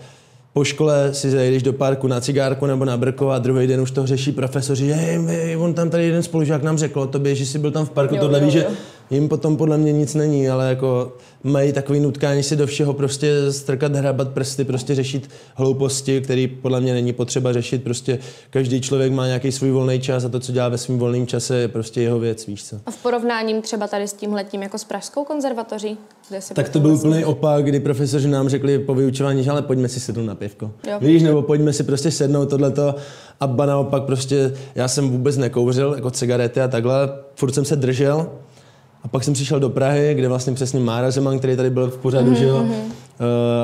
[0.58, 3.90] po škole si zajdeš do parku na cigárku nebo na brko a druhý den už
[3.90, 7.46] to řeší profesoři, hej, hej, on tam tady jeden spolužák nám řekl o tobě, že
[7.46, 8.66] jsi byl tam v parku, jo, tohle jo, ví, že
[9.10, 13.52] jim potom podle mě nic není, ale jako mají takový nutkání si do všeho prostě
[13.52, 17.84] strkat, hrabat prsty, prostě řešit hlouposti, který podle mě není potřeba řešit.
[17.84, 18.18] Prostě
[18.50, 21.56] každý člověk má nějaký svůj volný čas a to, co dělá ve svém volném čase,
[21.56, 22.76] je prostě jeho věc, víš co.
[22.86, 25.98] A v porovnáním třeba tady s tím letím jako s Pražskou konzervatoří?
[26.28, 29.62] Kde se tak to byl úplný opak, kdy profesoři nám řekli po vyučování, že ale
[29.62, 30.70] pojďme si sednout na pivko.
[30.90, 30.98] Jo.
[31.00, 32.94] Víš, nebo pojďme si prostě sednout tohleto
[33.40, 36.94] a ba naopak prostě já jsem vůbec nekouřil jako cigarety a takhle,
[37.34, 38.26] furt jsem se držel
[39.08, 41.98] a pak jsem přišel do Prahy, kde vlastně přesně Mára Zeman, který tady byl v
[41.98, 42.38] pořadu, mm-hmm.
[42.38, 42.66] že jo, uh,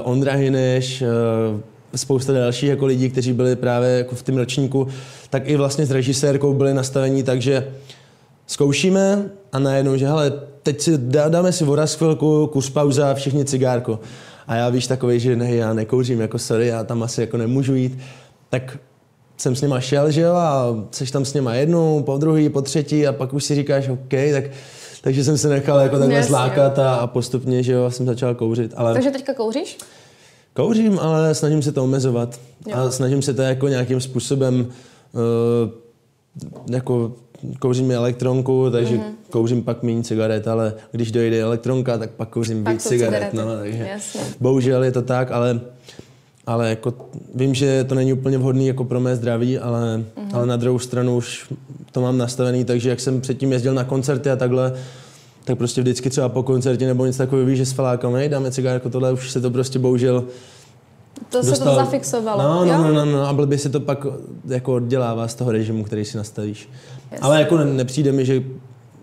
[0.03, 1.61] Ondra Hineš, uh,
[1.95, 4.89] spousta dalších jako lidí, kteří byli právě jako v tom ročníku,
[5.31, 7.69] tak i vlastně s režisérkou byli nastavení tak, že
[8.47, 14.01] zkoušíme a najednou, že hele, teď si dáme si voraz chvilku, kus pauza, všichni cigárko.
[14.47, 17.75] A já víš takový, že ne, já nekouřím, jako sorry, já tam asi jako nemůžu
[17.75, 17.99] jít.
[18.51, 18.79] Tak
[19.37, 22.63] jsem s nima šel, že jo, a jsi tam s nima jednou, po druhý, po
[22.63, 24.45] třetí a pak už si říkáš, OK, tak
[25.05, 28.35] takže jsem se nechal jako takhle Jasně, zlákat a, a postupně, že jo, jsem začal
[28.35, 28.75] kouřit.
[28.77, 29.79] Ale Takže teďka kouříš?
[30.55, 32.41] kouřím, ale snažím se to omezovat.
[32.67, 32.77] Jo.
[32.77, 34.67] A snažím se to jako nějakým způsobem
[35.13, 35.71] uh,
[36.71, 37.13] jako
[37.59, 39.13] kouřím elektronku, takže mm-hmm.
[39.31, 43.31] kouřím pak méně cigaret, ale když dojde elektronka, tak pak kouřím Pak víc cigaret.
[43.31, 43.37] cigarety.
[43.37, 44.21] No, takže Jasně.
[44.41, 45.61] bohužel je to tak, ale,
[46.47, 46.95] ale jako
[47.35, 50.29] vím, že to není úplně vhodný jako pro mé zdraví, ale, mm-hmm.
[50.37, 51.53] ale na druhou stranu už
[51.93, 54.73] to mám nastavený, takže jak jsem předtím jezdil na koncerty a takhle,
[55.45, 58.51] tak prostě vždycky třeba po koncertě nebo něco takového víš, že s falákem, hej, dáme
[58.51, 60.25] cigáret, jako tohle, už se to prostě bohužel
[61.31, 62.43] To se to dostal- zafixovalo.
[62.43, 62.79] No, jo?
[62.79, 64.07] no, no, no, no, a blbě se to pak
[64.49, 66.69] jako oddělává z toho režimu, který si nastavíš.
[67.21, 68.43] Ale jako ne, nepřijde mi, že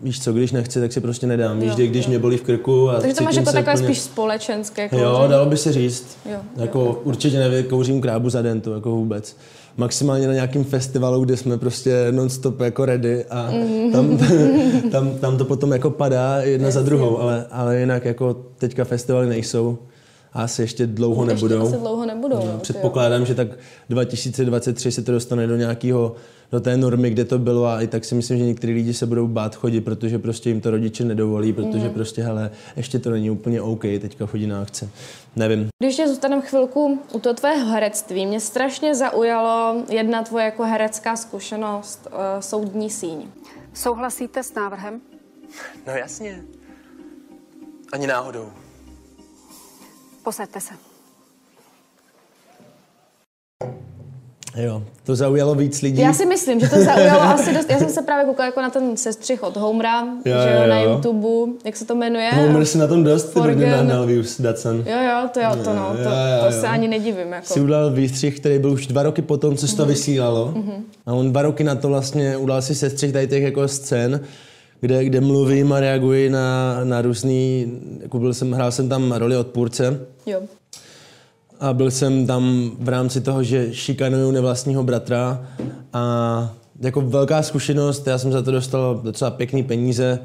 [0.03, 1.59] víš co, když nechci, tak si prostě nedám.
[1.59, 2.09] Víš, Jo, když jo.
[2.09, 5.29] mě bolí v krku a Takže to máš jako takové úplně- spíš společenské Jo, kouření.
[5.29, 6.17] dalo by se říct.
[6.31, 9.37] Jo, Jako určitě nevykouřím krábu za den, to jako vůbec.
[9.77, 13.91] Maximálně na nějakém festivalu, kde jsme prostě non-stop jako ready a Mhm.
[13.91, 14.17] tam,
[14.91, 19.27] tam, tam, to potom jako padá jedna za druhou, ale, ale jinak jako teďka festivaly
[19.29, 19.77] nejsou
[20.33, 21.67] a asi ještě dlouho Ještě nebudou.
[21.67, 22.35] asi dlouho nebudou.
[22.35, 23.47] no, No, předpokládám, že tak
[23.89, 26.15] 2023 se to dostane do nějakého,
[26.51, 29.05] do té normy, kde to bylo a i tak si myslím, že některý lidi se
[29.05, 31.89] budou bát chodit, protože prostě jim to rodiče nedovolí, protože Mhm.
[31.93, 34.89] prostě hele, ještě to není úplně OK, teďka chodí na akce.
[35.35, 35.67] Nevím.
[35.83, 41.15] Když tě zůstaneme chvilku u toho tvého herectví, mě strašně zaujalo jedna tvoje jako herecká
[41.15, 43.21] zkušenost, uh, soudní síň.
[43.73, 45.01] Souhlasíte s návrhem?
[45.87, 46.43] No jasně.
[47.91, 48.45] Ani náhodou.
[50.23, 50.73] Posaďte se.
[54.55, 56.01] Jo, to zaujalo víc lidí.
[56.01, 57.69] Já si myslím, že to zaujalo asi dost.
[57.69, 60.67] Já jsem se právě koukala jako na ten sestřih od Homera, Jo, že jo, jo,
[60.67, 60.91] na jo.
[60.91, 62.31] YouTube, jak se to jmenuje.
[62.31, 64.77] Homer si na tom dost tvrdě nahnal views, Datsun.
[64.77, 66.62] Jo, jo, to jo, to no, to, Jo, jo, to jo.
[66.62, 67.31] se ani nedivím.
[67.31, 67.53] Jako.
[67.53, 70.53] si udělal výstřih, který byl už dva roky potom, co se to vysílalo.
[71.05, 74.21] A on dva roky na to vlastně udělal si sestřih tady těch jako scén,
[74.81, 79.37] kde, kde mluvím a reaguji na, na různý, jako byl jsem, hrál jsem tam roli
[79.37, 79.99] odpůrce.
[80.25, 80.41] Jo.
[81.59, 85.47] a byl jsem tam v rámci toho, že šikanuju nevlastního bratra.
[85.93, 90.19] A jako velká zkušenost, já jsem za to dostal docela pěkný peníze.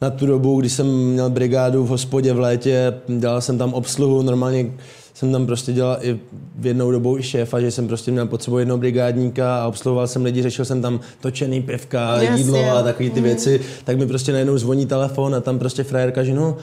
[0.00, 4.22] Na tu dobu, kdy jsem měl brigádu v hospodě v létě, dělal jsem tam obsluhu,
[4.22, 4.72] normálně
[5.16, 6.18] jsem tam prostě dělal i
[6.58, 10.06] v jednou dobou i šéfa, že jsem prostě měl pod sebou jednoho brigádníka a obsluhoval
[10.06, 12.42] jsem lidi, řešil jsem tam točený pivka, Jasně.
[12.42, 16.24] jídlo a takové ty věci, tak mi prostě najednou zvoní telefon a tam prostě frajerka,
[16.24, 16.56] že no,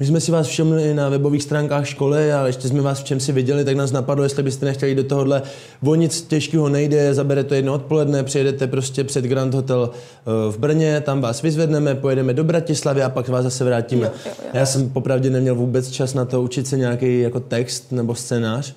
[0.00, 3.20] my jsme si vás všimli na webových stránkách školy a ještě jsme vás v čem
[3.20, 5.42] si viděli, tak nás napadlo, jestli byste nechtěli do tohohle.
[5.84, 10.58] O nic těžkého nejde, zabere to jedno odpoledne, přijedete prostě před Grand Hotel eh, v
[10.58, 14.06] Brně, tam vás vyzvedneme, pojedeme do Bratislavy a pak vás zase vrátíme.
[14.06, 14.50] Jo, jo, jo.
[14.54, 18.74] Já jsem popravdě neměl vůbec čas na to učit se nějaký jako text nebo scénář.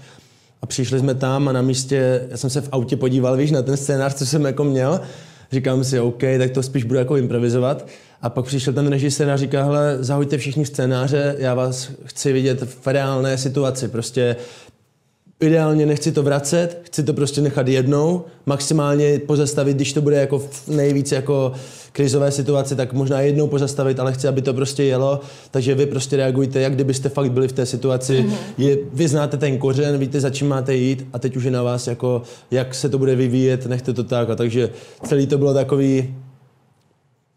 [0.61, 3.61] A přišli jsme tam a na místě, já jsem se v autě podíval, víš, na
[3.61, 5.01] ten scénář, co jsem jako měl.
[5.51, 7.87] Říkám si, OK, tak to spíš budu jako improvizovat.
[8.21, 12.63] A pak přišel ten režisér a říká, hele, zahoďte všichni scénáře, já vás chci vidět
[12.81, 13.87] v reálné situaci.
[13.87, 14.35] Prostě
[15.41, 20.39] ideálně nechci to vracet, chci to prostě nechat jednou, maximálně pozastavit, když to bude jako
[20.39, 21.53] v nejvíc jako
[21.91, 25.19] krizové situaci, tak možná jednou pozastavit, ale chci, aby to prostě jelo,
[25.51, 28.25] takže vy prostě reagujte, jak kdybyste fakt byli v té situaci.
[28.27, 28.35] Mm-hmm.
[28.57, 31.63] Je, vy znáte ten kořen, víte, za čím máte jít a teď už je na
[31.63, 34.29] vás, jako, jak se to bude vyvíjet, nechte to tak.
[34.29, 34.69] A takže
[35.07, 36.15] celý to bylo takový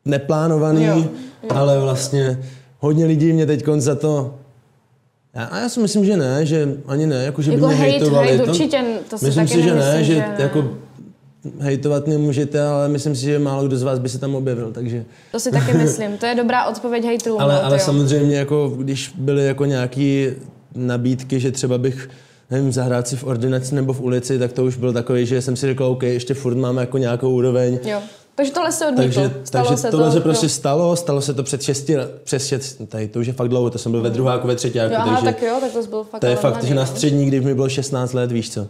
[0.04, 2.40] neplánovaný, Jo, jo, ale vlastně
[2.78, 4.34] hodně lidí mě teď za to
[5.34, 7.76] já, a já si myslím, že ne, že ani ne, jako že Jako by mě
[7.76, 8.28] hejt, hejtovali.
[8.28, 10.34] hejt to, určitě, to si myslím taky si, že nemyslím, ne, že, že ne.
[10.38, 10.68] jako
[11.58, 14.72] hejtovat mě můžete, ale myslím si, že málo kdo z vás by se tam objevil,
[14.72, 15.04] takže...
[15.32, 16.18] To si taky myslím.
[16.18, 17.40] To je dobrá odpověď hejtrům.
[17.40, 17.80] Ale, no, ale jo.
[17.84, 20.28] samozřejmě, jako, když byly jako nějaký
[20.74, 22.08] nabídky, že třeba bych
[22.50, 25.56] nevím, zahrát si v ordinaci nebo v ulici, tak to už byl takový, že jsem
[25.56, 27.78] si řekl, OK, ještě furt máme jako nějakou úroveň.
[27.84, 28.00] Jo.
[28.34, 29.04] Takže tohle se odmítlo.
[29.04, 30.50] Takže, Stalo takže se tohle to, se prostě jo.
[30.50, 33.78] stalo, stalo se to před šesti, přes šest, tady to už je fakt dlouho, to
[33.78, 36.20] jsem byl ve druháku, ve třetíku, Jo, aha, takže tak jo, tak to byl fakt
[36.20, 36.86] to je fakt, že na no.
[36.86, 38.66] střední, když mi bylo 16 let, víš co,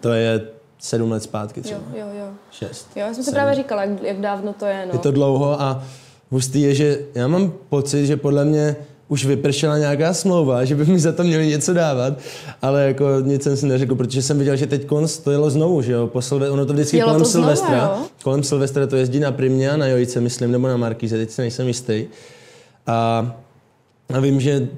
[0.00, 0.40] to je
[0.78, 2.26] sedm let zpátky třeba, Jo, jo, jo.
[2.50, 2.88] šest.
[2.96, 4.92] Jo, já jsem si právě říkala, jak, jak dávno to je, no.
[4.92, 5.84] Je to dlouho a
[6.30, 8.76] hustý je, že já mám pocit, že podle mě
[9.08, 12.18] už vypršela nějaká smlouva, že by mi za to měli něco dávat,
[12.62, 15.82] ale jako nic jsem si neřekl, protože jsem viděl, že teď konc to jelo znovu,
[15.82, 18.06] že jo, po Silve, ono to vždycky Jelo kolem to znova, Silvestra, jo?
[18.22, 21.40] kolem Silvestra to jezdí na Primě a na Jojce, myslím, nebo na Markíze, teď si
[21.40, 22.04] nejsem jistý.
[22.86, 23.34] A
[24.12, 24.68] a vím, že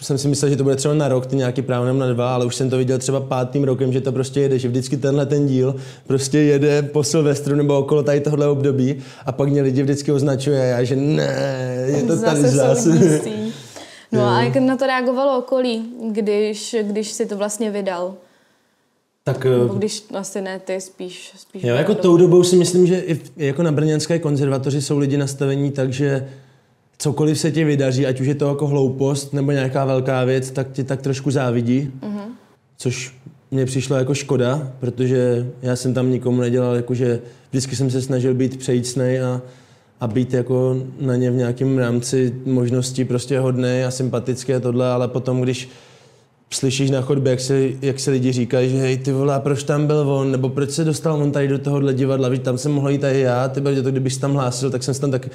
[0.00, 2.44] jsem si myslel, že to bude třeba na rok, ty nějaký nebo na dva, ale
[2.44, 5.46] už jsem to viděl třeba pátým rokem, že to prostě jede, že vždycky tenhle ten
[5.46, 5.74] díl
[6.06, 10.60] prostě jede po Silvestru nebo okolo tady tohle období a pak mě lidi vždycky označuje
[10.60, 13.20] a já, že ne, je to tady Zase
[14.14, 18.14] No a jak na to reagovalo okolí, když, když si to vlastně vydal?
[19.24, 22.86] tak Nebo eh, když asi ne, ty spíš, spíš jo, jako tou dobou si myslím,
[22.86, 26.28] že i jako na brněnské konzervatoři jsou lidi nastavení tak, že
[26.98, 30.72] cokoliv se ti vydaří, ať už je to jako hloupost nebo nějaká velká věc, tak
[30.72, 32.26] ti tak trošku závidí, mm-hmm.
[32.76, 33.16] což
[33.50, 38.34] mně přišlo jako škoda, protože já jsem tam nikomu nedělal, jakože vždycky jsem se snažil
[38.34, 39.42] být přejícnej a,
[40.04, 44.92] a být jako na ně v nějakém rámci možností prostě hodný a sympatický a tohle,
[44.92, 45.68] ale potom, když
[46.50, 49.86] slyšíš na chodbě, jak se, jak se lidi říkají, že hej, ty vole, proč tam
[49.86, 52.90] byl on, nebo proč se dostal on tady do tohohle divadla, víš, tam jsem mohl
[52.90, 55.28] jít i já, ty byl, to kdybych tam hlásil, tak jsem tam tak,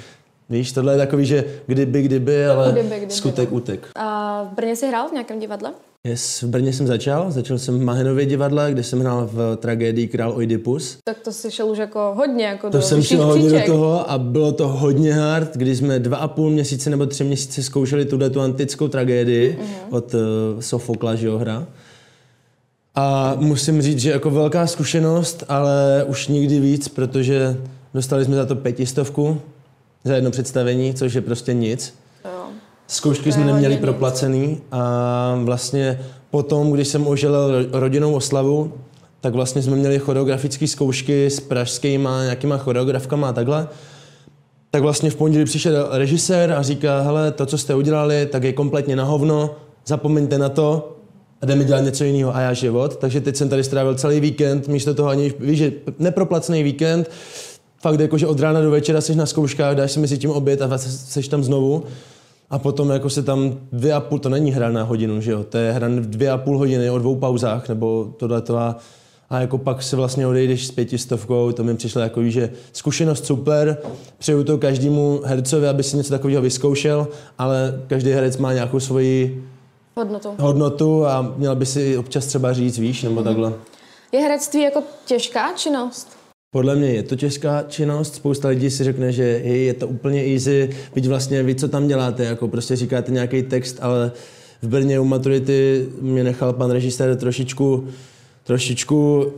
[0.50, 3.58] víš, tohle je takový, že kdyby, kdyby, ale kdyby, kdyby, skutek, no.
[3.58, 3.88] útek.
[3.96, 5.72] A v Brně jsi hrál v nějakém divadle?
[6.08, 10.08] Yes, v Brně jsem začal, začal jsem v Mahenově divadle, kde jsem hrál v tragédii
[10.08, 10.98] Král Oidipus.
[11.04, 14.12] Tak to si šel už jako hodně jako to do jsem šel hodně do toho
[14.12, 18.06] a bylo to hodně hard, když jsme dva a půl měsíce nebo tři měsíce zkoušeli
[18.06, 19.96] tuhle tu antickou tragédii mm-hmm.
[19.96, 20.20] od uh,
[20.60, 21.68] Sofokla, že jo, hra.
[22.96, 27.58] A musím říct, že jako velká zkušenost, ale už nikdy víc, protože
[27.94, 29.42] dostali jsme za to pětistovku
[30.04, 31.94] za jedno představení, což je prostě nic.
[32.92, 36.00] Zkoušky jsme neměli proplacený a vlastně
[36.32, 38.74] potom, když jsem oželel rodinnou oslavu,
[39.22, 43.68] tak vlastně jsme měli choreografické zkoušky s pražskýma nějakýma choreografkama a takhle.
[44.72, 48.54] Tak vlastně v pondělí přišel režisér a říká, hele, to, co jste udělali, tak je
[48.54, 50.98] kompletně na hovno, zapomeňte na to
[51.42, 52.96] a jdeme dělat něco jiného a já život.
[52.96, 57.10] Takže teď jsem tady strávil celý víkend, místo toho ani, víš, že neproplacený víkend,
[57.82, 60.62] fakt jako, že od rána do večera jsi na zkouškách, dáš si mezi tím oběd
[60.62, 61.84] a jsi tam znovu.
[62.50, 65.44] A potom jako se tam dvě a půl, to není hra na hodinu, že jo,
[65.44, 68.78] to je hra dvě a půl hodiny o dvou pauzách, nebo tohleto a,
[69.30, 73.78] a jako pak se vlastně odejdeš s pětistovkou, to mi přišlo jako, že zkušenost super,
[74.18, 77.08] přeju to každému hercovi, aby si něco takového vyzkoušel,
[77.38, 79.44] ale každý herec má nějakou svoji
[79.96, 83.24] hodnotu, hodnotu a měl by si občas třeba říct, víš, nebo mm-hmm.
[83.24, 83.54] takhle.
[84.12, 86.19] Je herectví jako těžká činnost?
[86.52, 90.34] Podle mě je to těžká činnost, spousta lidí si řekne, že hej, je to úplně
[90.34, 94.12] easy, byť vlastně ví, co tam děláte, jako prostě říkáte nějaký text, ale
[94.62, 97.88] v Brně u maturity mě nechal pan režisér trošičku,
[98.44, 99.32] trošičku,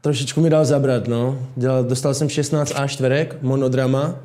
[0.00, 1.38] trošičku mi dal zabrat, no.
[1.56, 4.20] Dělal, dostal jsem 16 A čtverek, monodrama,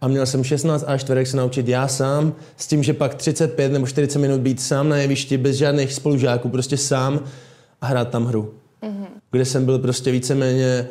[0.00, 3.72] a měl jsem 16 A čtverek se naučit já sám, s tím, že pak 35
[3.72, 7.20] nebo 40 minut být sám na jevišti, bez žádných spolužáků, prostě sám
[7.80, 8.54] a hrát tam hru.
[8.82, 9.06] Mm-hmm.
[9.30, 10.88] Kde jsem byl prostě víceméně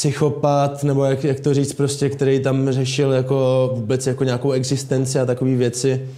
[0.00, 5.20] psychopat, nebo jak, jak to říct, prostě, který tam řešil jako vůbec jako nějakou existenci
[5.20, 6.08] a takové věci.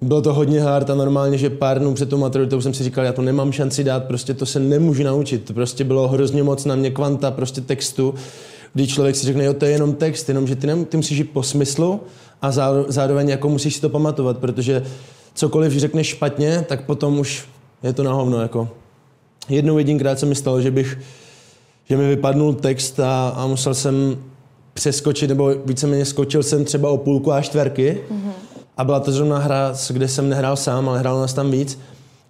[0.00, 3.04] Bylo to hodně hard a normálně, že pár dnů před tou maturitou jsem si říkal,
[3.04, 5.54] já to nemám šanci dát, prostě to se nemůžu naučit.
[5.54, 8.14] Prostě bylo hrozně moc na mě kvanta prostě textu,
[8.74, 11.18] kdy člověk si řekne, jo, to je jenom text, jenom že ty, nem, ty musíš
[11.18, 12.00] jít po smyslu
[12.42, 12.52] a
[12.88, 14.82] zároveň jako musíš si to pamatovat, protože
[15.34, 17.44] cokoliv řekneš špatně, tak potom už
[17.82, 18.40] je to na hovno.
[18.40, 18.68] Jako.
[19.48, 20.98] Jednou jedinkrát se mi stalo, že bych
[21.88, 24.16] že mi vypadnul text a, a musel jsem
[24.74, 28.00] přeskočit, nebo víceméně skočil jsem třeba o půlku a čtverky.
[28.10, 28.30] Mm-hmm.
[28.76, 31.78] A byla to zrovna hra, kde jsem nehrál sám, ale hrál nás tam víc.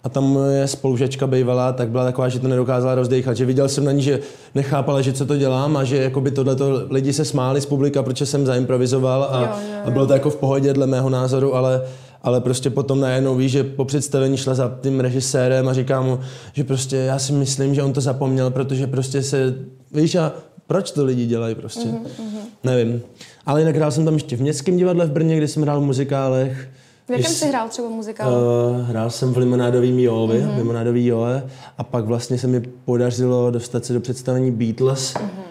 [0.05, 3.37] A tam moje spolužečka bývala, tak byla taková, že to nedokázala rozdechat.
[3.37, 4.21] Že viděl jsem na ní, že
[4.55, 8.27] nechápala, že co to dělám a že jakoby tohleto lidi se smáli z publika, protože
[8.27, 9.81] jsem zaimprovizoval a, jo, jo, jo.
[9.85, 11.83] a bylo to jako v pohodě dle mého názoru, ale
[12.27, 16.21] ale prostě potom najednou ví, že po představení šla za tím režisérem a říká mu,
[16.53, 19.55] že prostě já si myslím, že on to zapomněl, protože prostě se,
[19.93, 20.33] víš, a
[20.67, 21.89] proč to lidi dělají prostě?
[21.89, 22.39] Mm-hmm.
[22.65, 23.03] Nevím.
[23.47, 25.85] Ale jinak hrál jsem tam ještě v Městském divadle v Brně, kde jsem hrál v
[25.85, 26.69] muzikálech.
[27.09, 28.33] V jakém jsi hrál třeba muzikál?
[28.33, 30.57] Uh, hrál jsem v Limonádovým Jovi, mm-hmm.
[30.57, 31.47] Limonádový Joe
[31.79, 35.43] a pak vlastně se mi podařilo dostat se do představení Beatles, mm-hmm.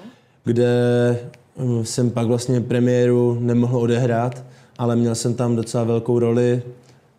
[0.43, 1.19] kde
[1.57, 4.43] hm, jsem pak vlastně premiéru nemohl odehrát,
[4.77, 6.61] ale měl jsem tam docela velkou roli,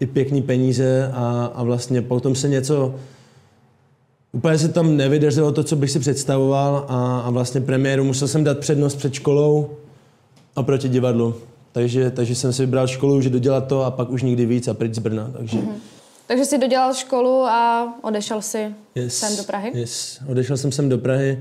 [0.01, 2.95] i pěkný peníze a, a vlastně potom se něco
[4.33, 8.45] Úplně se tam nevydařilo to, co bych si představoval a, a vlastně premiéru musel jsem
[8.45, 9.71] dát přednost před školou
[10.57, 11.35] a proti divadlu.
[11.73, 14.75] Takže, takže jsem si vybral školu, že dodělat to a pak už nikdy víc a
[14.75, 15.31] pryč z Brna.
[15.37, 15.75] Takže, mm-hmm.
[16.27, 19.71] takže jsi dodělal školu a odešel si yes, sem do Prahy?
[19.75, 21.39] Yes, odešel jsem sem do Prahy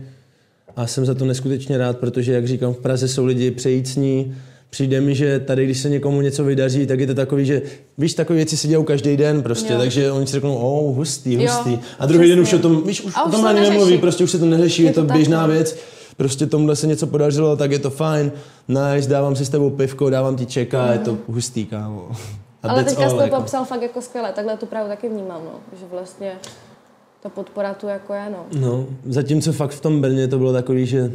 [0.76, 4.36] a jsem za to neskutečně rád, protože, jak říkám, v Praze jsou lidi přejícní,
[4.76, 7.62] přijde mi, že tady, když se někomu něco vydaří, tak je to takový, že
[7.98, 9.80] víš, takové věci se dějou každý den prostě, jo.
[9.80, 11.72] takže oni si řeknou, oh, hustý, hustý.
[11.72, 14.32] Jo, a druhý den už o tom, víš, už o tom ani nemluví, prostě už
[14.32, 15.78] se to neřeší, je, je to, to běžná tak, věc.
[16.18, 18.32] Prostě tomuhle se něco podařilo, tak je to fajn,
[18.68, 20.92] nice, dávám si s tebou pivko, dávám ti čeka, mm.
[20.92, 21.22] je to mhm.
[21.28, 22.12] hustý, kámo.
[22.64, 23.36] A Ale teďka jsi to jako.
[23.36, 25.60] popsal fakt jako skvěle, takhle tu právě taky vnímám, no.
[25.80, 26.32] že vlastně
[27.24, 28.46] ta podpora tu jako je, no.
[28.60, 31.12] No, zatímco fakt v tom Brně to bylo takový, že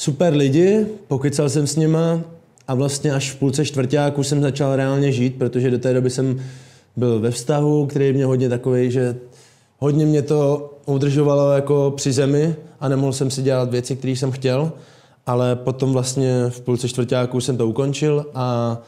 [0.00, 2.20] super lidi, pokycal jsem s nima
[2.68, 6.40] a vlastně až v půlce čtvrtáku jsem začal reálně žít, protože do té doby jsem
[6.96, 9.16] byl ve vztahu, který mě hodně takový, že
[9.78, 14.30] hodně mě to udržovalo jako při zemi a nemohl jsem si dělat věci, které jsem
[14.30, 14.72] chtěl.
[15.26, 18.78] ale potom vlastně v půlce čtvrtáku jsem to ukončil a,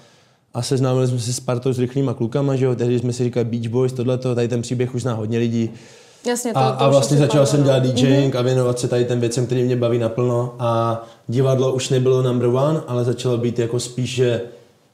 [0.54, 3.44] a seznámili jsme se s partou s rychlýma klukama, že jo, tehdy jsme si říkali
[3.44, 5.70] Beach Boys, tohleto, tady ten příběh už zná hodně lidí.
[6.26, 7.66] Jasně, to, A, to a vlastně začal jsem no.
[7.66, 10.54] dělat DJing a věnovat se tady těm věcem, který mě baví naplno.
[10.58, 14.40] A divadlo už nebylo number one, ale začalo být jako spíš, že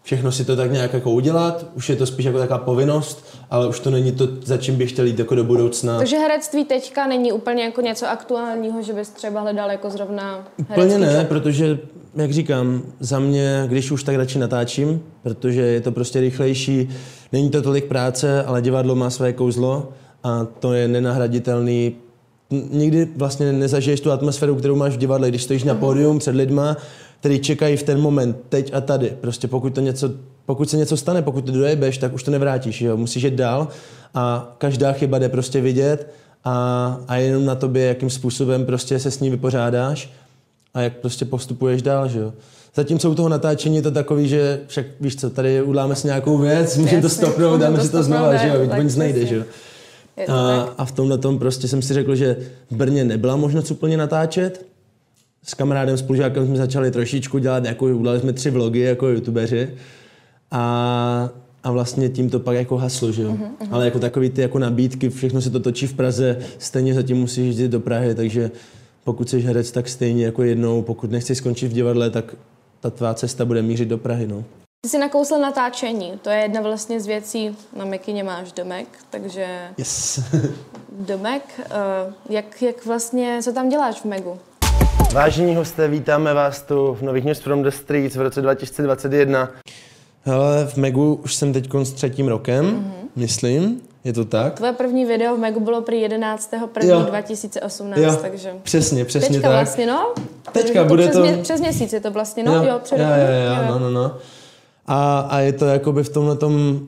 [0.02, 3.66] všechno si to tak nějak jako udělat, už je to spíš jako taková povinnost, ale
[3.66, 5.98] už to není to, za čím bych chtěl jít jako do budoucna.
[5.98, 10.98] Takže herectví teďka není úplně jako něco aktuálního, že bys třeba hledal jako zrovna Úplně
[10.98, 11.78] ne, protože,
[12.14, 16.90] jak říkám, za mě, když už tak radši natáčím, protože je to prostě rychlejší,
[17.32, 19.88] není to tolik práce, ale divadlo má své kouzlo
[20.28, 21.92] a to je nenahraditelný.
[22.70, 26.76] Nikdy vlastně nezažiješ tu atmosféru, kterou máš v divadle, když stojíš na pódium před lidma,
[27.20, 29.12] který čekají v ten moment, teď a tady.
[29.20, 30.10] Prostě pokud, to něco,
[30.46, 32.80] pokud se něco stane, pokud to dojebeš, tak už to nevrátíš.
[32.80, 32.96] Jo?
[32.96, 33.68] Musíš jít dál
[34.14, 36.12] a každá chyba jde prostě vidět
[36.44, 40.10] a, a je jenom na tobě, jakým způsobem prostě se s ní vypořádáš
[40.74, 42.32] a jak prostě postupuješ dál, že jo.
[42.74, 46.38] Zatímco u toho natáčení je to takový, že však víš co, tady uděláme si nějakou
[46.38, 49.42] věc, můžeme to stopnout, dáme si to znova, že jo, nic nejde, že jo.
[50.26, 52.36] To A, a v tomhle tom prostě jsem si řekl, že
[52.70, 54.66] v Brně nebyla možnost úplně natáčet.
[55.42, 59.70] S kamarádem, spolužákem jsme začali trošičku dělat, jako udělali jsme tři vlogy jako youtubeři.
[60.50, 61.30] A,
[61.64, 63.30] a vlastně tím to pak jako haslo, že jo.
[63.30, 67.16] Mhm, Ale jako takový ty jako nabídky, všechno se to točí v Praze, stejně zatím
[67.16, 68.50] musíš jít do Prahy, takže
[69.04, 72.34] pokud jsi herec, tak stejně jako jednou, pokud nechceš skončit v divadle, tak
[72.80, 74.44] ta tvá cesta bude mířit do Prahy, no.
[74.80, 79.46] Ty jsi nakousl natáčení, to je jedna vlastně z věcí, na Mekině máš domek, takže
[79.78, 80.20] Yes.
[80.92, 84.38] domek, eh, jak, jak vlastně, co tam děláš v Megu?
[85.12, 89.50] Vážení hosté, vítáme vás tu v Nových News from the Streets v roce 2021.
[90.22, 93.08] Hele, v Megu už jsem teď s třetím rokem, mm-hmm.
[93.16, 94.54] myslím, je to tak?
[94.54, 96.52] Tvoje první video v Megu bylo prý 11.
[96.52, 96.68] Jo.
[96.82, 97.02] 1.
[97.02, 98.52] 2018, Jo, takže...
[98.62, 99.56] přesně, přesně Teďka tak.
[99.56, 100.14] vlastně, no.
[100.52, 103.04] Teďka to bude přes to- Mě, přes měsíc je to vlastně, no, jo, před jo,
[103.04, 103.20] rokem.
[103.20, 104.16] jo, jo, no, no, no.
[104.88, 106.80] A, a je to jakoby v tomhle tom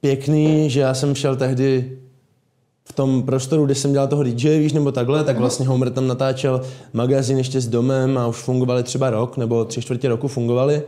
[0.00, 1.98] pěkný, že já jsem šel tehdy
[2.84, 6.06] v tom prostoru, kde jsem dělal toho DJ, víš, nebo takhle, tak vlastně Homer tam
[6.06, 6.60] natáčel
[6.92, 10.82] magazín ještě s domem a už fungovali třeba rok, nebo tři čtvrtě roku fungovali.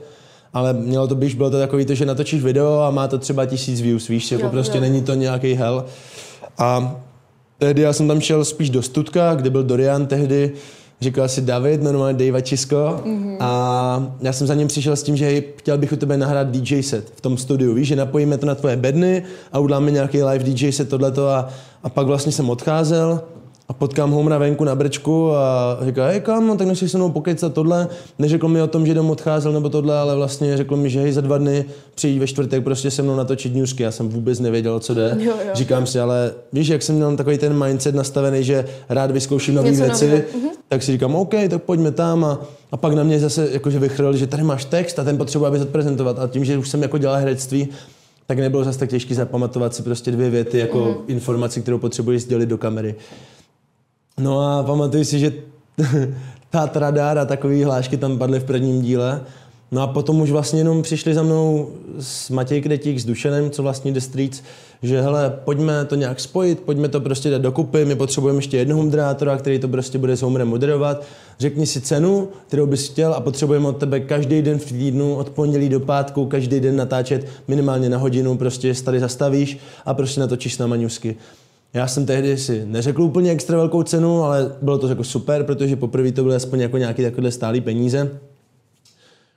[0.52, 3.46] Ale mělo to být, bylo to takový to, že natočíš video a má to třeba
[3.46, 4.80] tisíc views, víš, jako Jo, prostě jo.
[4.80, 5.84] není to nějaký hell.
[6.58, 6.96] A
[7.58, 10.52] tehdy já jsem tam šel spíš do Studka, kde byl Dorian tehdy,
[11.00, 12.76] říkal si David, normálně Dave Čisko.
[12.76, 13.36] Mm-hmm.
[13.40, 16.50] A já jsem za ním přišel s tím, že hej, chtěl bych u tebe nahrát
[16.50, 20.22] DJ set v tom studiu, víš, že napojíme to na tvoje bedny a uděláme nějaký
[20.22, 21.48] live DJ set tohleto a,
[21.82, 23.22] a pak vlastně jsem odcházel
[23.68, 27.52] a potkám Homera venku na brčku a říká, hej kámo, tak nechci se mnou pokecat
[27.52, 27.88] tohle.
[28.18, 31.12] Neřekl mi o tom, že dom odcházel nebo tohle, ale vlastně řekl mi, že hej,
[31.12, 33.82] za dva dny přijď ve čtvrtek prostě se mnou natočit newsky.
[33.82, 35.16] Já jsem vůbec nevěděl, co jde.
[35.18, 35.50] Jo, jo.
[35.54, 39.70] Říkám si, ale víš, jak jsem měl takový ten mindset nastavený, že rád vyzkouším nové
[39.70, 40.50] věci, nového.
[40.68, 42.40] tak si říkám, OK, tak pojďme tam a,
[42.72, 45.60] a pak na mě zase jakože vychrl, že tady máš text a ten potřebuje, aby
[45.60, 46.18] odprezentovat.
[46.18, 47.68] A tím, že už jsem jako dělal herectví,
[48.26, 50.94] tak nebylo zase tak těžké zapamatovat si prostě dvě věty jako mm.
[51.06, 52.94] informaci, kterou potřebuješ sdělit do kamery.
[54.18, 55.32] No a pamatuju si, že
[56.50, 59.20] ta radar a takový hlášky tam padly v prvním díle.
[59.70, 63.62] No a potom už vlastně jenom přišli za mnou s Matěj Kretík, s Dušenem, co
[63.62, 64.42] vlastně The Streets,
[64.82, 68.82] že hele, pojďme to nějak spojit, pojďme to prostě dát dokupy, my potřebujeme ještě jednoho
[68.82, 71.04] moderátora, který to prostě bude s Homerem moderovat.
[71.38, 75.30] Řekni si cenu, kterou bys chtěl a potřebujeme od tebe každý den v týdnu, od
[75.30, 80.54] pondělí do pátku, každý den natáčet minimálně na hodinu, prostě tady zastavíš a prostě natočíš
[80.54, 81.16] s náma newsky.
[81.74, 85.76] Já jsem tehdy si neřekl úplně extra velkou cenu, ale bylo to jako super, protože
[85.76, 88.10] poprvé to byly aspoň jako nějaký takové stálý peníze.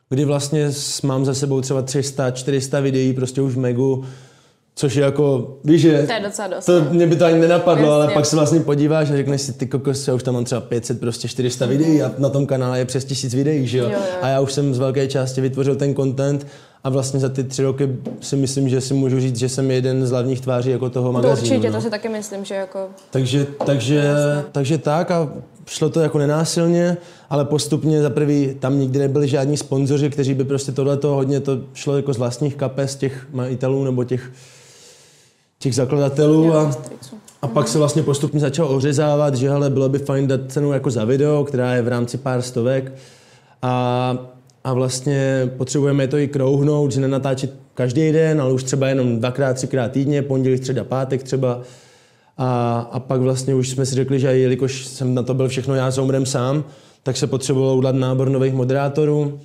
[0.09, 0.69] Kdy vlastně
[1.03, 4.03] mám za sebou třeba 300, 400 videí prostě už v Megu,
[4.75, 6.65] což je jako, víš, že To je docela dost.
[6.65, 6.87] to no.
[6.91, 8.03] mě by to ani nenapadlo, Jasně.
[8.03, 10.61] ale pak se vlastně podíváš a řekneš si, ty kokos, já už tam mám třeba
[10.61, 13.85] 500, prostě 400 videí a na tom kanále je přes 1000 videí, že jo?
[13.85, 14.17] Jo, jo.
[14.21, 16.47] A já už jsem z velké části vytvořil ten content
[16.83, 17.89] a vlastně za ty tři roky
[18.21, 21.13] si myslím, že si můžu říct, že jsem jeden z hlavních tváří jako toho To
[21.13, 21.49] magazínu.
[21.49, 21.75] určitě, no.
[21.75, 22.87] to si taky myslím, že jako...
[23.11, 24.13] Takže, takže,
[24.51, 25.29] takže tak a
[25.65, 26.97] šlo to jako nenásilně,
[27.29, 31.59] ale postupně za prvý tam nikdy nebyli žádní sponzoři, kteří by prostě tohleto hodně to
[31.73, 34.31] šlo jako z vlastních kapes těch majitelů nebo těch,
[35.59, 36.71] těch zakladatelů a,
[37.41, 40.89] a pak se vlastně postupně začal ořezávat, že hele, bylo by fajn dát cenu jako
[40.89, 42.93] za video, která je v rámci pár stovek
[43.61, 44.17] a,
[44.63, 49.53] a vlastně potřebujeme to i krouhnout, že nenatáčet každý den, ale už třeba jenom dvakrát,
[49.53, 51.61] třikrát týdně, pondělí, středa, pátek třeba.
[52.37, 55.75] A, a pak vlastně už jsme si řekli, že jelikož jsem na to byl všechno
[55.75, 56.63] já s Homerem sám,
[57.03, 59.39] tak se potřebovalo udělat nábor nových moderátorů.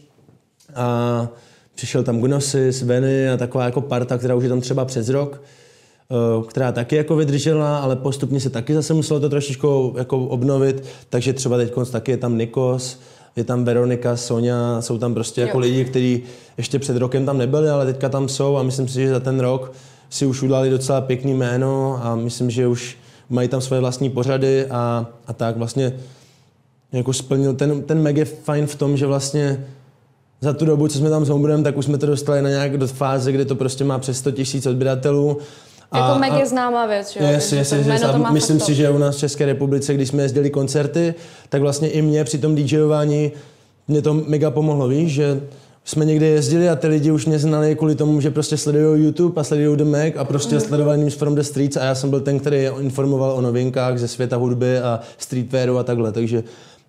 [0.75, 1.29] A
[1.75, 5.43] přišel tam Gnosis, Veny a taková jako parta, která už je tam třeba přes rok,
[6.11, 10.85] eh, která taky jako vydržela, ale postupně se taky zase muselo to trošičku jako obnovit,
[11.11, 13.01] takže třeba teď taky je tam Nikos,
[13.37, 16.23] je tam Veronika, Sonja, jsou tam prostě jako lidi, kteří
[16.57, 19.41] ještě před rokem tam nebyli, ale teďka tam jsou a myslím si, že za ten
[19.41, 19.73] rok
[20.11, 22.99] si už udali docela pěkný jméno a myslím, že už
[23.31, 25.93] mají tam svoje vlastní pořady a, a tak vlastně
[26.93, 27.55] jako splnil.
[27.55, 29.67] Ten, ten Meg je fajn v tom, že vlastně
[30.41, 32.79] za tu dobu, co jsme tam s Hombrem, tak už jsme to dostali na nějak
[32.79, 35.39] do fáze, kdy to prostě má přes 100 tisíc odběratelů.
[35.95, 37.27] Jako Meg je známá věc, jo?
[37.27, 37.73] Yes, yes,
[38.05, 41.15] a myslím si, že u nás v České republice, když jsme jezdili koncerty,
[41.49, 43.33] tak vlastně i mě při tom DJování
[43.89, 45.41] mě to mega pomohlo, víš, že
[45.85, 49.41] jsme někde jezdili a ty lidi už mě znali kvůli tomu, že prostě sledují YouTube
[49.41, 50.61] a sledují The Mac a prostě mm.
[50.61, 54.09] sledovali News from the Streets a já jsem byl ten, který informoval o novinkách ze
[54.09, 56.43] světa hudby a streetwearu a takhle, takže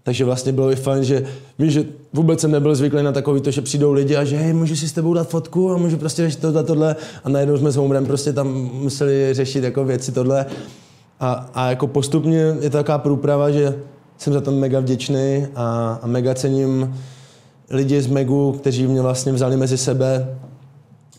[0.08, 1.24] takže vlastně bylo i fajn, že
[1.60, 4.53] víš, že vůbec jsem nebyl zvyklý na takový to, že přijdou lidi a že hej,
[4.53, 6.95] můžu si s tebou dát fotku a můžu prostě řešit tohle, tohle.
[7.24, 10.45] A najednou jsme s Homerem prostě tam museli řešit jako věci tohle.
[11.20, 13.80] A, a jako postupně je to taková průprava, že
[14.18, 16.95] jsem za to mega vděčný a, a mega cením
[17.70, 20.38] lidi z Megu, kteří mě vlastně vzali mezi sebe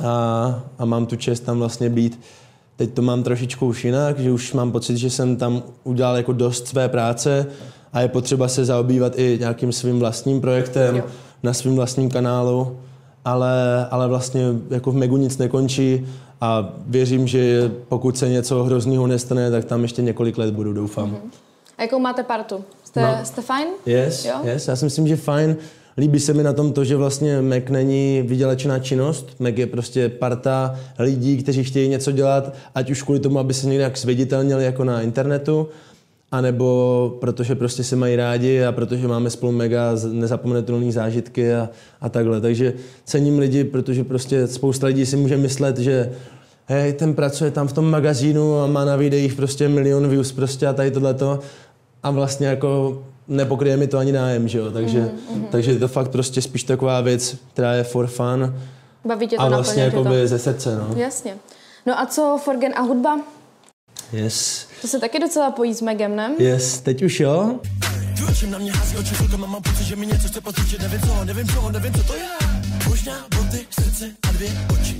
[0.01, 2.21] a, a mám tu čest tam vlastně být.
[2.77, 6.33] Teď to mám trošičku už jinak, že už mám pocit, že jsem tam udělal jako
[6.33, 7.47] dost své práce
[7.93, 11.05] a je potřeba se zaobývat i nějakým svým vlastním projektem jo.
[11.43, 12.79] na svým vlastním kanálu,
[13.25, 16.07] ale, ale vlastně jako v Megu nic nekončí
[16.41, 21.11] a věřím, že pokud se něco hrozného nestane, tak tam ještě několik let budu, doufám.
[21.11, 21.31] Mm-hmm.
[21.79, 22.65] A jakou máte partu?
[22.85, 23.25] Jste, no.
[23.25, 23.69] jste fajn?
[23.87, 24.35] Yes, jo?
[24.45, 25.57] yes, já si myslím, že fajn.
[25.99, 29.41] Líbí se mi na tom to, že vlastně Mac není vydělečná činnost.
[29.41, 33.67] Mac je prostě parta lidí, kteří chtějí něco dělat, ať už kvůli tomu, aby se
[33.67, 35.69] nějak zviditelnili jako na internetu,
[36.33, 41.69] anebo protože prostě se mají rádi a protože máme spolu mega nezapomenutelné zážitky a,
[42.01, 42.41] a takhle.
[42.41, 42.75] Takže
[43.05, 46.13] cením lidi, protože prostě spousta lidí si může myslet, že
[46.67, 50.67] hej, ten pracuje tam v tom magazínu a má na videích prostě milion views prostě
[50.67, 51.41] a tady tohleto
[52.03, 55.45] a vlastně jako nepokryje mi to ani nájem, že jo, takže, mm-hmm.
[55.51, 58.55] takže je to fakt prostě spíš taková věc, která je for fun
[59.05, 60.11] Baví tě to a vlastně jako to...
[60.27, 60.89] ze srdce, no.
[60.97, 61.37] Jasně.
[61.87, 63.21] No a co Forgen a hudba?
[64.13, 64.67] Yes.
[64.83, 66.35] To se taky docela pojí s Megem, ne?
[66.39, 67.61] Yes, teď už jo.
[68.51, 70.41] na mě hází oči mám pocit, že mi něco chce
[70.83, 72.29] nevím co, nevím co, nevím co to je.
[72.89, 74.97] Možná boty, srdce a dvě oči.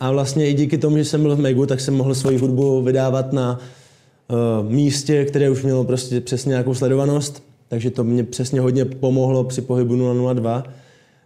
[0.00, 2.82] A vlastně i díky tomu, že jsem byl v Megu, tak jsem mohl svoji hudbu
[2.82, 7.42] vydávat na uh, místě, které už mělo prostě přesně nějakou sledovanost.
[7.68, 10.64] Takže to mě přesně hodně pomohlo při pohybu 002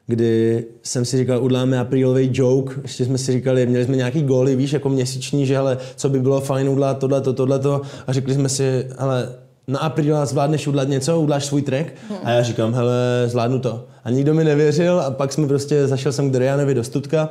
[0.06, 4.56] kdy jsem si říkal, uděláme aprílový joke, ještě jsme si říkali, měli jsme nějaký góly,
[4.56, 8.12] víš, jako měsíční, že ale co by bylo fajn udělat tohle, to, tohle, to, a
[8.12, 9.28] řekli jsme si, ale
[9.68, 11.86] na apríla zvládneš udělat něco, uděláš svůj track?
[12.24, 13.84] A já říkám, hele, zvládnu to.
[14.04, 17.30] A nikdo mi nevěřil a pak jsme prostě, zašel jsem k Dorianovi do Studka,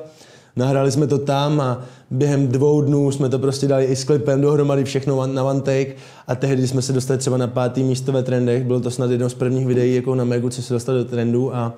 [0.56, 4.42] nahrali jsme to tam a během dvou dnů jsme to prostě dali i s klipem
[4.42, 5.94] dohromady všechno na one take.
[6.28, 9.30] A tehdy jsme se dostali třeba na pátý místo ve trendech, bylo to snad jedno
[9.30, 11.56] z prvních videí jako na Megu, co se dostal do trendu.
[11.56, 11.74] A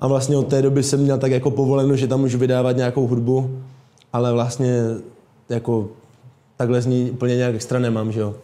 [0.00, 3.06] a vlastně od té doby jsem měl tak jako povoleno, že tam můžu vydávat nějakou
[3.06, 3.60] hudbu,
[4.12, 4.80] ale vlastně
[5.48, 5.88] jako
[6.56, 8.34] takhle z ní úplně nějak extra nemám, že jo.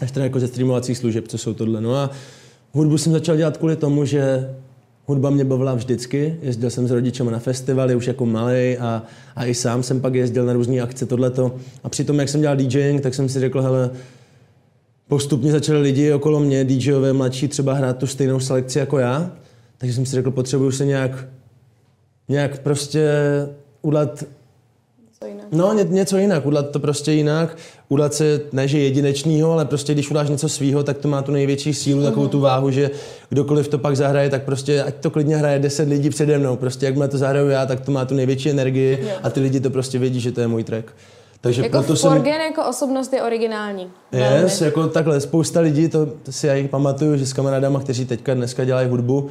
[0.00, 1.80] Extra jako ze streamovacích služeb, co jsou tohle.
[1.80, 2.10] No a
[2.72, 4.50] hudbu jsem začal dělat kvůli tomu, že
[5.06, 6.36] hudba mě bavila vždycky.
[6.42, 9.02] Jezdil jsem s rodičem na festivaly už jako malý a,
[9.36, 11.54] a i sám jsem pak jezdil na různé akce, tohleto.
[11.84, 13.90] A přitom, jak jsem dělal DJing, tak jsem si řekl, hele,
[15.08, 19.32] postupně začali lidi okolo mě, DJové mladší, třeba hrát tu stejnou selekci jako já.
[19.82, 21.10] Takže jsem si řekl, potřebuju se nějak,
[22.28, 23.10] nějak prostě
[23.82, 24.24] udělat
[25.52, 27.56] No, ně, něco jinak, udělat to prostě jinak,
[27.88, 31.32] udělat se, ne že jedinečného, ale prostě když uděláš něco svýho, tak to má tu
[31.32, 32.04] největší sílu, mm-hmm.
[32.04, 32.90] takovou tu váhu, že
[33.28, 36.86] kdokoliv to pak zahraje, tak prostě ať to klidně hraje 10 lidí přede mnou, prostě
[36.86, 39.20] jak to zahraju já, tak to má tu největší energii yeah.
[39.22, 40.86] a ty lidi to prostě vědí, že to je můj track.
[41.40, 42.42] Takže jako proto Forgen jsem...
[42.42, 43.86] jako osobnost je originální.
[44.12, 44.64] Yes, Velmi.
[44.64, 48.34] jako takhle, spousta lidí, to, to si já jich pamatuju, že s kamarádama, kteří teďka
[48.34, 49.30] dneska dělají hudbu,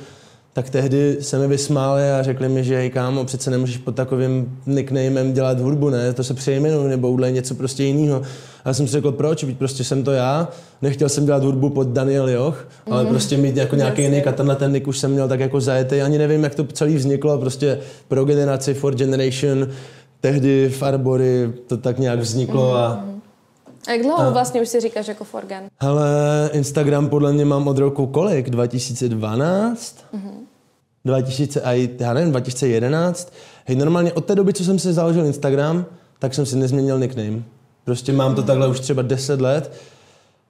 [0.54, 4.60] tak tehdy se mi vysmáli a řekli mi, že hej kámo, přece nemůžeš pod takovým
[4.66, 8.22] nicknamem dělat hudbu, ne, to se přejmenuj nebo udělej něco prostě jiného.
[8.64, 10.48] A já jsem si řekl, proč, Víť prostě jsem to já,
[10.82, 12.94] nechtěl jsem dělat hudbu pod Daniel Joch, mm-hmm.
[12.94, 13.12] ale mhm.
[13.12, 16.02] prostě mít jako nějaký jiný a tenhle ten nick už jsem měl tak jako zajetý,
[16.02, 19.68] ani nevím, jak to celý vzniklo, prostě pro generaci, for generation,
[20.22, 22.78] tehdy v Arbory to tak nějak vzniklo mm-hmm.
[22.78, 23.21] a mhm.
[23.88, 24.30] A jak dlouho a...
[24.30, 25.64] vlastně už si říkáš jako Forgen?
[25.80, 28.50] Hele, Instagram podle mě mám od roku kolik?
[28.50, 29.98] 2012?
[30.14, 30.32] Mm-hmm.
[31.06, 33.34] 2000, a já nevím, 2011.
[33.66, 35.86] Hej, normálně od té doby, co jsem si založil Instagram,
[36.20, 37.44] tak jsem si nezměnil nickname.
[37.86, 39.74] Prostě mám to takhle už třeba 10 let.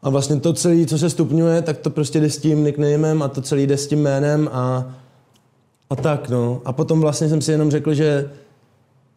[0.03, 3.27] A vlastně to celé, co se stupňuje, tak to prostě jde s tím nicknamem a
[3.27, 4.95] to celé jde s tím jménem a,
[5.89, 6.61] a tak, no.
[6.65, 8.29] A potom vlastně jsem si jenom řekl, že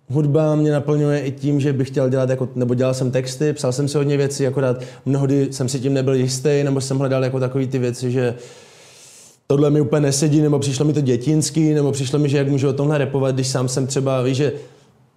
[0.09, 3.73] hudba mě naplňuje i tím, že bych chtěl dělat, jako, nebo dělal jsem texty, psal
[3.73, 7.41] jsem si hodně věcí, akorát mnohdy jsem si tím nebyl jistý, nebo jsem hledal jako
[7.41, 8.35] takový ty věci, že
[9.47, 12.69] tohle mi úplně nesedí, nebo přišlo mi to dětinský, nebo přišlo mi, že jak můžu
[12.69, 14.53] o tomhle repovat, když sám jsem třeba, víš, že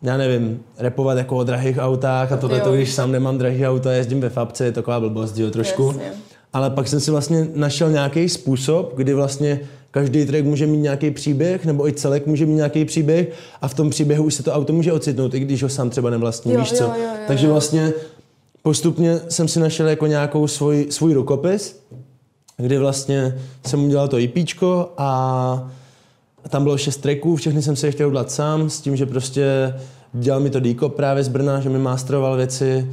[0.02, 3.90] já nevím, repovat jako o drahých autách a tohle, to, když sám nemám drahý auto
[3.90, 5.88] a jezdím ve fabce, je taková blbost, jo, trošku.
[5.88, 6.12] Jasně.
[6.54, 9.60] Ale pak jsem si vlastně našel nějaký způsob, kdy vlastně
[9.92, 13.28] každý track může mít nějaký příběh, nebo i celek může mít nějaký příběh
[13.62, 16.10] a v tom příběhu už se to auto může ocitnout, i když ho sám třeba
[16.10, 16.84] nevlastní, Jo, víš co.
[16.84, 17.52] jo, jo, Takže jo.
[17.54, 17.94] vlastně
[18.64, 21.80] postupně jsem si našel jako nějakou svůj, svůj rukopis,
[22.58, 25.72] kdy vlastně jsem udělal to IPčko a
[26.50, 29.74] tam bylo šest tracků, všechny jsem se chtěl udělat sám, s tím, že prostě
[30.14, 32.92] dělal mi to Díko právě z Brna, že mi masteroval věci,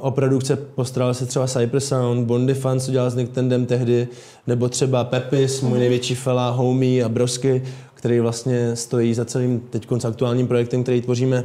[0.00, 4.08] o produkce postaral se třeba Cypress Sound, Bondy Fan, co dělal s Nicktendem tehdy,
[4.46, 7.62] nebo třeba Pepis, můj největší fela, Homie a Brosky,
[7.94, 11.44] který vlastně stojí za celým teď aktuálním projektem, který tvoříme.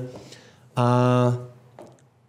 [0.75, 1.37] A,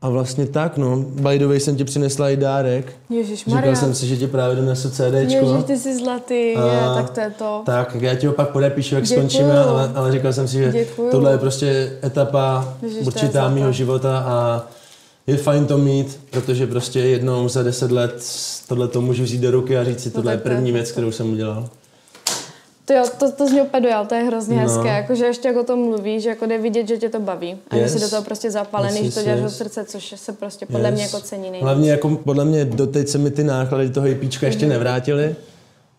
[0.03, 0.97] a vlastně tak, no.
[0.97, 2.93] By the way jsem ti přinesla i dárek.
[3.11, 3.61] Ježišmarja.
[3.61, 5.47] Říkal jsem si, že ti právě donesu CDčko.
[5.47, 7.62] Ježiš, ty jsi zlatý, je, A- tak to je to.
[7.66, 9.18] Tak, já ti ho pak podepíšu, jak Děkuju.
[9.20, 11.11] skončíme, ale, ale říkal jsem si, že Děkuju.
[11.11, 14.66] tohle je prostě etapa Ježiš, je určitá mýho života a
[15.30, 18.24] je fajn to mít, protože prostě jednou za deset let
[18.68, 20.74] tohle to můžu vzít do ruky a říct si, tohle to je první to.
[20.74, 21.68] věc, kterou jsem udělal.
[22.84, 24.62] To jo, to, to zní úplně dojal, to je hrozně No.
[24.62, 27.76] hezké, jakože ještě jak o tom mluvíš, jako jde vidět, že tě to baví a
[27.76, 27.92] Yes.
[27.92, 29.52] že jsi do toho prostě zapalený, Yes, že to děláš yes.
[29.52, 31.12] od srdce, což se prostě podle mě Yes.
[31.12, 31.62] jako cení nejvíc.
[31.62, 34.72] Hlavně jako podle mě doteď se mi ty náklady toho IPčka ještě Mhm.
[34.72, 35.36] nevrátily,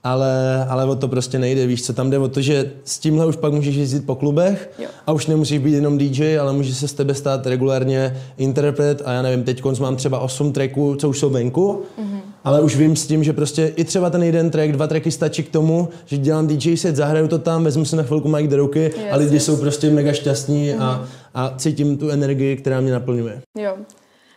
[0.03, 3.25] ale, ale o to prostě nejde, víš co, tam jde o to, že s tímhle
[3.25, 4.87] už pak můžeš jezdit po klubech Jo.
[5.07, 9.11] a už nemusíš být jenom DJ, ale může se z tebe stát regulárně interpret a
[9.11, 12.19] já nevím, teď mám třeba 8 tracků, co už jsou venku, Mhm.
[12.43, 15.43] ale už vím s tím, že prostě i třeba ten jeden track, dva tracky stačí
[15.43, 18.57] k tomu, že dělám DJ set, zahraju to tam, vezmu si na chvilku mic do
[18.57, 19.45] ruky Yes, a lidi yes.
[19.45, 21.05] jsou prostě mega šťastní a, Mhm.
[21.33, 23.41] a cítím tu energii, která mě naplňuje.
[23.57, 23.75] Jo.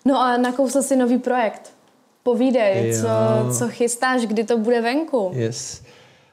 [0.06, 1.72] No a nakousl si nový projekt.
[2.24, 3.02] Povídej, Jo.
[3.02, 3.08] co,
[3.58, 5.30] co chystáš, kdy to bude venku?
[5.34, 5.82] Yes.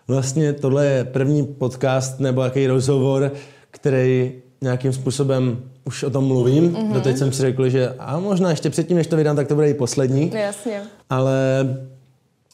[0.08, 3.32] Vlastně tohle je první podcast nebo jaký rozhovor,
[3.72, 4.32] který
[4.62, 6.64] nějakým způsobem už o tom mluvím.
[6.64, 6.76] Mhm.
[6.76, 6.94] Mm-hmm.
[6.94, 9.70] Doteď jsem si řekl, že a možná ještě předtím, než to vydám, tak to bude
[9.70, 10.32] i poslední.
[10.34, 10.82] Jasně.
[11.10, 11.68] Ale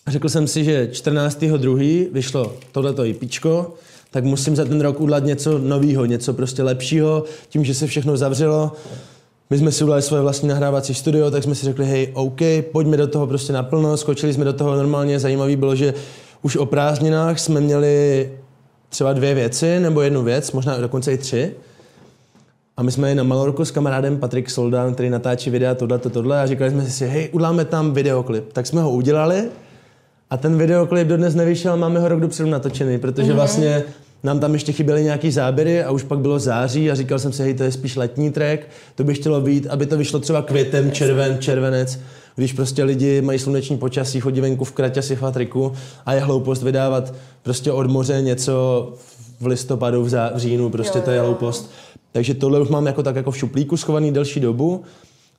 [0.08, 2.08] řekl jsem si, že 14.2.
[2.12, 3.74] vyšlo tohleto IPčko,
[4.12, 8.18] tak musím za ten rok udělat něco nového, něco prostě lepšího, tím, že se všechno
[8.18, 8.72] zavřelo.
[9.50, 12.40] My jsme si udělali svoje vlastní nahrávací studio, tak jsme si řekli, hej, OK,
[12.72, 15.20] pojďme do toho prostě naplno, skočili jsme do toho normálně.
[15.20, 15.94] Zajímavý bylo, že
[16.42, 18.32] už o prázdninách jsme měli
[18.90, 21.56] třeba dvě věci, nebo jednu věc, možná dokonce i tři.
[22.78, 26.10] A my jsme jeli na Malorku s kamarádem Patrik Soldan, který natáčí videa tohle, to,
[26.10, 28.54] tohle a říkali jsme si, hej, uděláme tam videoklip.
[28.54, 29.44] Tak jsme ho udělali
[30.30, 33.36] a ten videoklip dodnes nevyšel, máme ho rok dopředu natočený, protože mm-hmm.
[33.36, 33.84] vlastně
[34.24, 37.44] nám tam ještě chyběly nějaký záběry a už pak bylo září a říkal jsem si,
[37.44, 38.62] hej, to je spíš letní track,
[38.96, 42.00] to by chtělo být, aby to vyšlo třeba květem, červen, červenec,
[42.36, 45.72] když prostě lidi mají sluneční počasí, chodí venku v kraťasích a triku
[46.06, 47.14] a je hloupost vydávat
[47.44, 48.94] prostě od moře něco
[49.40, 51.72] v listopadu, v, zá, v říjnu, prostě Jo, to je hloupost.
[52.12, 54.84] Takže tohle už mám jako tak jako v šuplíku schovaný delší dobu,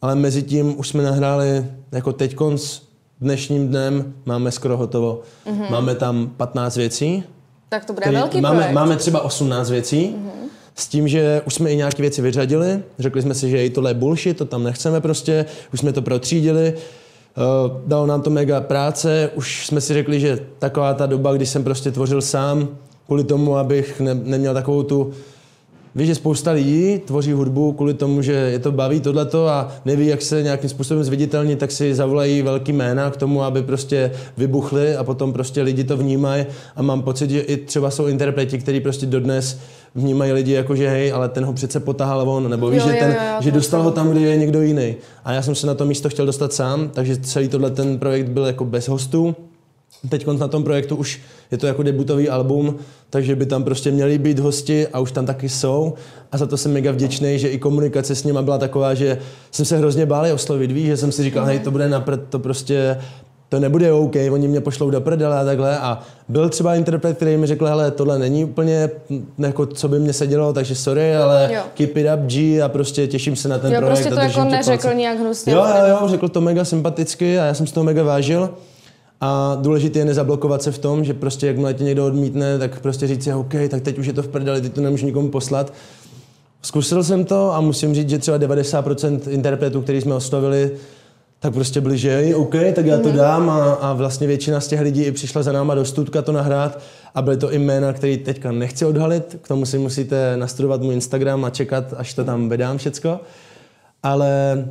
[0.02, 2.80] ale mezi tím už jsme nahráli jako teďkonc
[3.20, 5.20] dnešním dnem máme skoro hotovo.
[5.46, 5.70] Mm-hmm.
[5.70, 7.24] Máme tam 15 věcí.
[7.68, 8.74] Tak to bude který- velký máme, projekt.
[8.74, 10.14] máme třeba 18 věcí.
[10.16, 10.48] Mm-hmm.
[10.74, 12.82] S tím, že už jsme i nějaké věci vyřadili.
[12.98, 15.44] Řekli jsme si, že i tohle je bullshit, to tam nechceme prostě.
[15.72, 16.74] Už jsme to protřídili.
[16.74, 19.30] Uh, dalo nám to mega práce.
[19.34, 22.68] Už jsme si řekli, že taková ta doba, kdy jsem prostě tvořil sám,
[23.06, 25.12] kvůli tomu, abych ne, neměl takovou tu
[25.98, 30.06] Víš, že spousta lidí tvoří hudbu kvůli tomu, že je to baví tohleto a neví,
[30.06, 34.96] jak se nějakým způsobem zviditelní, tak si zavolají velký jména k tomu, aby prostě vybuchly
[34.96, 36.46] a potom prostě lidi to vnímají
[36.76, 39.58] a mám pocit, že i třeba jsou interpreti, kteří prostě dodnes
[39.94, 42.94] vnímají lidi jako, že hej, ale ten ho přece potahal on, nebo víš, Jo, že,
[42.94, 44.96] ten, jo, jo, že dostal ho tam, kde je někdo jiný.
[45.24, 48.28] A já jsem se na to místo chtěl dostat sám, takže celý tohle ten projekt
[48.28, 49.36] byl jako bez hostů.
[50.08, 51.20] Teď na tom projektu už
[51.50, 52.76] je to jako debutový album,
[53.10, 55.94] takže by tam prostě měli být hosti a už tam taky jsou.
[56.32, 59.18] A za to jsem mega vděčný, že i komunikace s nima byla taková, že
[59.50, 62.20] jsem se hrozně bál je oslovit, víš, že jsem si říkal, hej, to bude napřed,
[62.28, 62.98] to prostě
[63.48, 65.78] to nebude OK, oni mě pošlou do prdele a takhle.
[65.78, 69.98] A byl třeba interpret, který mi řekl, hele, tohle není úplně hm, jako, co by
[69.98, 71.62] mě sedělo, takže sorry, ale Jo.
[71.74, 73.96] keep it up, G, a prostě těším se na ten Jo, projekt.
[73.98, 74.96] prostě to jako neřekl palce.
[74.96, 75.52] nějak hnusně.
[75.52, 78.50] Jo, jo, jo, řekl to mega sympaticky a já jsem z toho mega vážil.
[79.20, 83.06] A důležité je nezablokovat se v tom, že prostě jakmile tě někdo odmítne, tak prostě
[83.06, 85.72] říct si, OK, tak teď už je to v prdeli, teď to nemůžu nikomu poslat.
[86.62, 90.70] Zkusil jsem to a musím říct, že třeba 90% interpretů, který jsme oslovili,
[91.40, 94.80] tak prostě byli, že OK, tak já to dám a, a vlastně většina z těch
[94.80, 96.80] lidí i přišla za náma do studka to nahrát
[97.14, 100.94] a byly to i jména, který teďka nechci odhalit, k tomu si musíte nastudovat můj
[100.94, 103.20] Instagram a čekat, až to tam vydám všecko.
[104.02, 104.64] Ale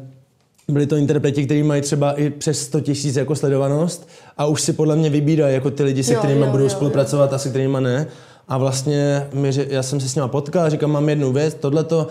[0.72, 4.74] byli to interpreti, kteří mají třeba i přes 100 tisíc jako sledovanost a už si
[4.74, 7.50] podle mě vybírají jako ty lidi, se Jo, kterými jo, budou jo, spolupracovat a se
[7.50, 8.08] kterými ne.
[8.48, 12.08] A vlastně mi, já jsem se s nimi potkal, říkám, mám jednu věc, tohleto.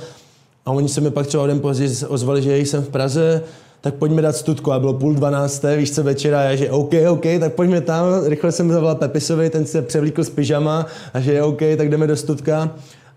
[0.67, 3.43] A oni se mi pak třeba o den později ozvali, že jsem v Praze,
[3.81, 4.73] tak pojďme dát studku.
[4.73, 8.05] A bylo půl dvanácté, víš co, večera, a já, že OK, OK, tak pojďme tam.
[8.27, 12.07] Rychle jsem zavolal Pepisovi, ten se převlíkl z pyžama a že je OK, tak jdeme
[12.07, 12.71] do studka.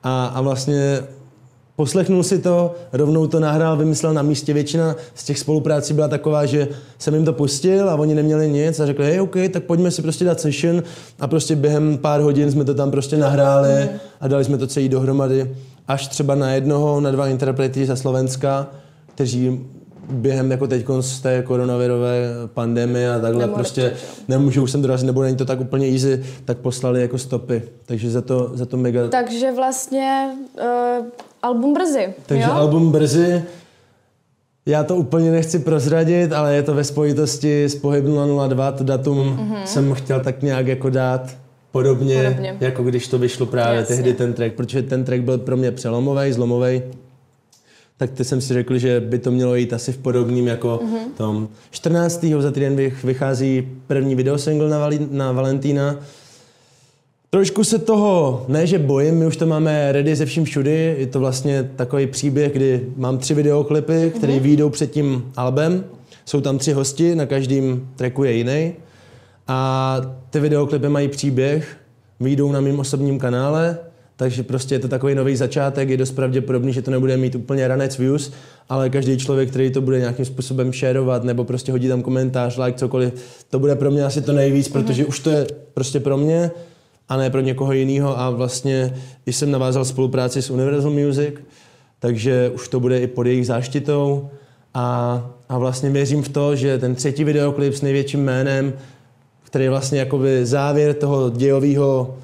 [0.03, 0.99] A, a vlastně
[1.79, 4.53] Poslechnul si to, rovnou to nahrál, vymyslel na místě.
[4.53, 6.67] Většina z těch spoluprácí byla taková, že
[6.97, 10.01] jsem jim to pustil a oni neměli nic a řekli, hej, OK, tak pojďme si
[10.01, 10.83] prostě dát session
[11.19, 13.89] a prostě během pár hodin jsme to tam prostě nahráli
[14.21, 15.55] a dali jsme to celý dohromady.
[15.87, 18.67] Až třeba na jednoho, na dva interprety ze Slovenska,
[19.15, 19.59] kteří
[20.09, 24.23] během jako teď z té koronavirové pandemie a takhle Nemohli prostě přijet, jo.
[24.27, 27.61] nemůžou sem dorazit, nebo není to tak úplně easy, tak poslali jako stopy.
[27.85, 30.29] Takže za to, za to mega Takže vlastně
[30.99, 31.05] uh,
[31.41, 32.53] album brzy, takže jo?
[32.53, 33.43] album brzy.
[34.65, 38.05] Já to úplně nechci prozradit, ale je to ve spojitosti s Pohyb
[38.47, 39.63] 002, to datum mm-hmm.
[39.63, 41.35] jsem chtěl tak nějak jako dát
[41.71, 42.57] podobně, Podobně.
[42.59, 43.95] jako když to vyšlo právě Jasně.
[43.95, 46.81] tehdy ten track, protože ten track byl pro mě přelomový, zlomový.
[47.99, 51.11] Tak ty jsem si řekl, že by to mělo jít asi v podobným jako mm-hmm.
[51.17, 51.49] tom.
[51.71, 52.25] 14.
[52.39, 55.95] za týden vych- vychází první videosingle na, Vali- na Valentína.
[57.29, 61.07] Trošku se toho, ne že bojím, my už to máme ready ze vším všudy, je
[61.07, 64.41] to vlastně takový příběh, kdy mám tři videoklipy, které mm-hmm.
[64.41, 65.83] výjdou před tím albem,
[66.25, 68.73] jsou tam tři hosti, na každém tracku je jiný
[69.47, 71.77] a ty videoklipy mají příběh,
[72.19, 73.77] výjdou na mém osobním kanále,
[74.19, 77.67] takže prostě je to takový nový začátek, je dost pravděpodobný, že to nebude mít úplně
[77.67, 78.31] ranec views,
[78.69, 82.77] ale každý člověk, který to bude nějakým způsobem shareovat nebo prostě hodí tam komentář, like,
[82.77, 83.13] cokoliv,
[83.49, 86.51] to bude pro mě asi to nejvíc, protože už to je prostě pro mě
[87.09, 88.93] a ne pro někoho jiného a vlastně
[89.25, 91.33] i jsem navázal spolupráci s Universal Music,
[91.99, 94.29] takže už to bude i pod jejich záštitou
[94.73, 98.73] a, a vlastně věřím v to, že ten třetí videoklip s největším jménem,
[99.43, 102.17] který je vlastně jakoby závěr toho dějového,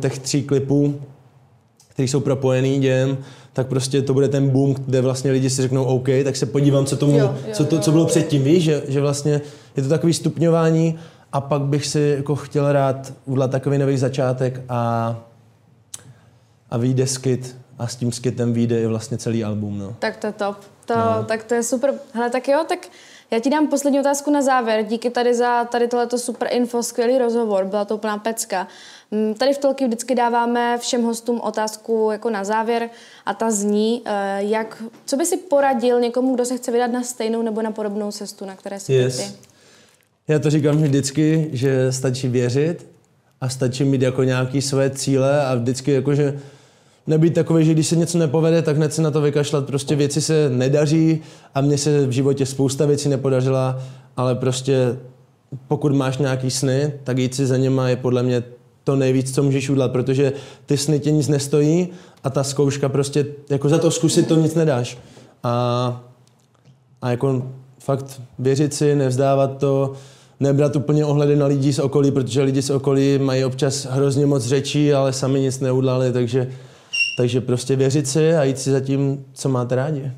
[0.00, 1.00] těch tří klipů,
[1.88, 3.18] který jsou propojený dějem,
[3.52, 6.86] tak prostě to bude ten boom, kde vlastně lidi si řeknou OK, tak se podívám,
[6.86, 8.08] co, tomu, Jo, jo, co, to, co bylo jo.
[8.08, 9.40] předtím, víš, že, že vlastně
[9.76, 10.98] je to takový stupňování
[11.32, 15.16] a pak bych si jako chtěl rád udělat takový nový začátek a,
[16.70, 19.96] a vyjde skit a s tím skitem vyjde i vlastně celý album, no.
[19.98, 20.56] Tak to je top.
[20.84, 21.24] To, no.
[21.24, 21.94] Tak to je super.
[22.12, 22.78] Hele, tak jo, tak
[23.30, 24.84] já ti dám poslední otázku na závěr.
[24.84, 28.66] Díky tady za tady tohleto super info, skvělý rozhovor, byla to úplná pecka.
[29.10, 32.90] Mm, Tady v Tolky vždycky dáváme všem hostům otázku jako na závěr
[33.26, 37.02] a ta zní, eh, jak, co by si poradil někomu, kdo se chce vydat na
[37.02, 39.16] stejnou nebo na podobnou cestu, na které jsi Yes.
[39.16, 39.24] ty?
[40.28, 42.86] Já to říkám vždycky, že stačí věřit
[43.40, 46.38] a stačí mít jako nějaký své cíle a vždycky jako, že
[47.06, 49.66] nebýt takový, že když se něco nepovede, tak hned se na to vykašlat.
[49.66, 51.22] Prostě věci se nedaří
[51.54, 53.82] a mně se v životě spousta věcí nepodařila,
[54.16, 54.76] ale prostě
[55.68, 58.42] pokud máš nějaký sny, tak jít si za něma je podle mě
[58.88, 60.32] to nejvíc, co můžeš udělat, protože
[60.66, 61.88] ty sny tě nic nestojí
[62.24, 64.98] a ta zkouška prostě, jako za to zkusit to nic nedáš.
[65.44, 66.04] A
[67.02, 67.42] a jako
[67.78, 69.92] fakt věřit si, nevzdávat to,
[70.40, 74.44] nebrat úplně ohledy na lidi z okolí, protože lidi z okolí mají občas hrozně moc
[74.44, 76.48] řečí, ale sami nic neudělali, takže,
[77.18, 80.12] takže prostě věřit si a jít si za tím, co máte rádi.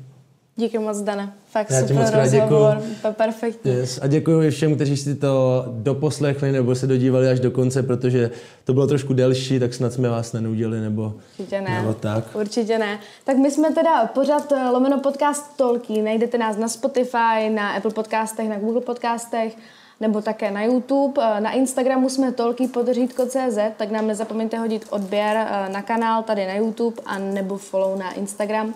[0.55, 1.33] Díky moc, Dane.
[1.51, 2.49] Fakt Já super moc děkuju.
[2.49, 3.71] rozhovor, úplně perfektní.
[3.71, 3.99] Yes.
[4.01, 8.31] A děkuji všem, kteří si to doposlechli nebo se dodívali až do konce, protože
[8.63, 11.81] to bylo trošku delší, tak snad jsme vás nenudili, nebo, Určitě ne.
[11.81, 12.23] nebo tak.
[12.35, 12.99] Určitě ne.
[13.23, 16.01] Tak my jsme teda pořád eh, lomeno podcast Tolký.
[16.01, 19.55] Najdete nás na Spotify, na Apple podcastech, na Google podcastech,
[19.99, 21.21] nebo také na YouTube.
[21.37, 26.47] Eh, Na Instagramu jsme Tolký podřídko.cz, tak nám nezapomeňte hodit odběr eh, na kanál tady
[26.47, 28.73] na YouTube a nebo follow na Instagram.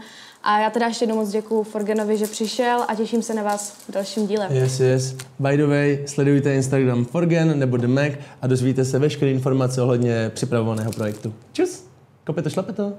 [0.48, 3.72] A já teda ještě jednou moc děkuju Forgenovi, že přišel a těším se na vás
[3.72, 4.48] v dalším díle.
[4.52, 5.16] Yes, yes.
[5.40, 10.32] By the way, sledujte Instagram Forgen nebo The Mac a dozvíte se veškeré informace ohledně
[10.34, 11.34] připravovaného projektu.
[11.54, 11.84] Čus!
[12.26, 12.94] Kope to, šlape to.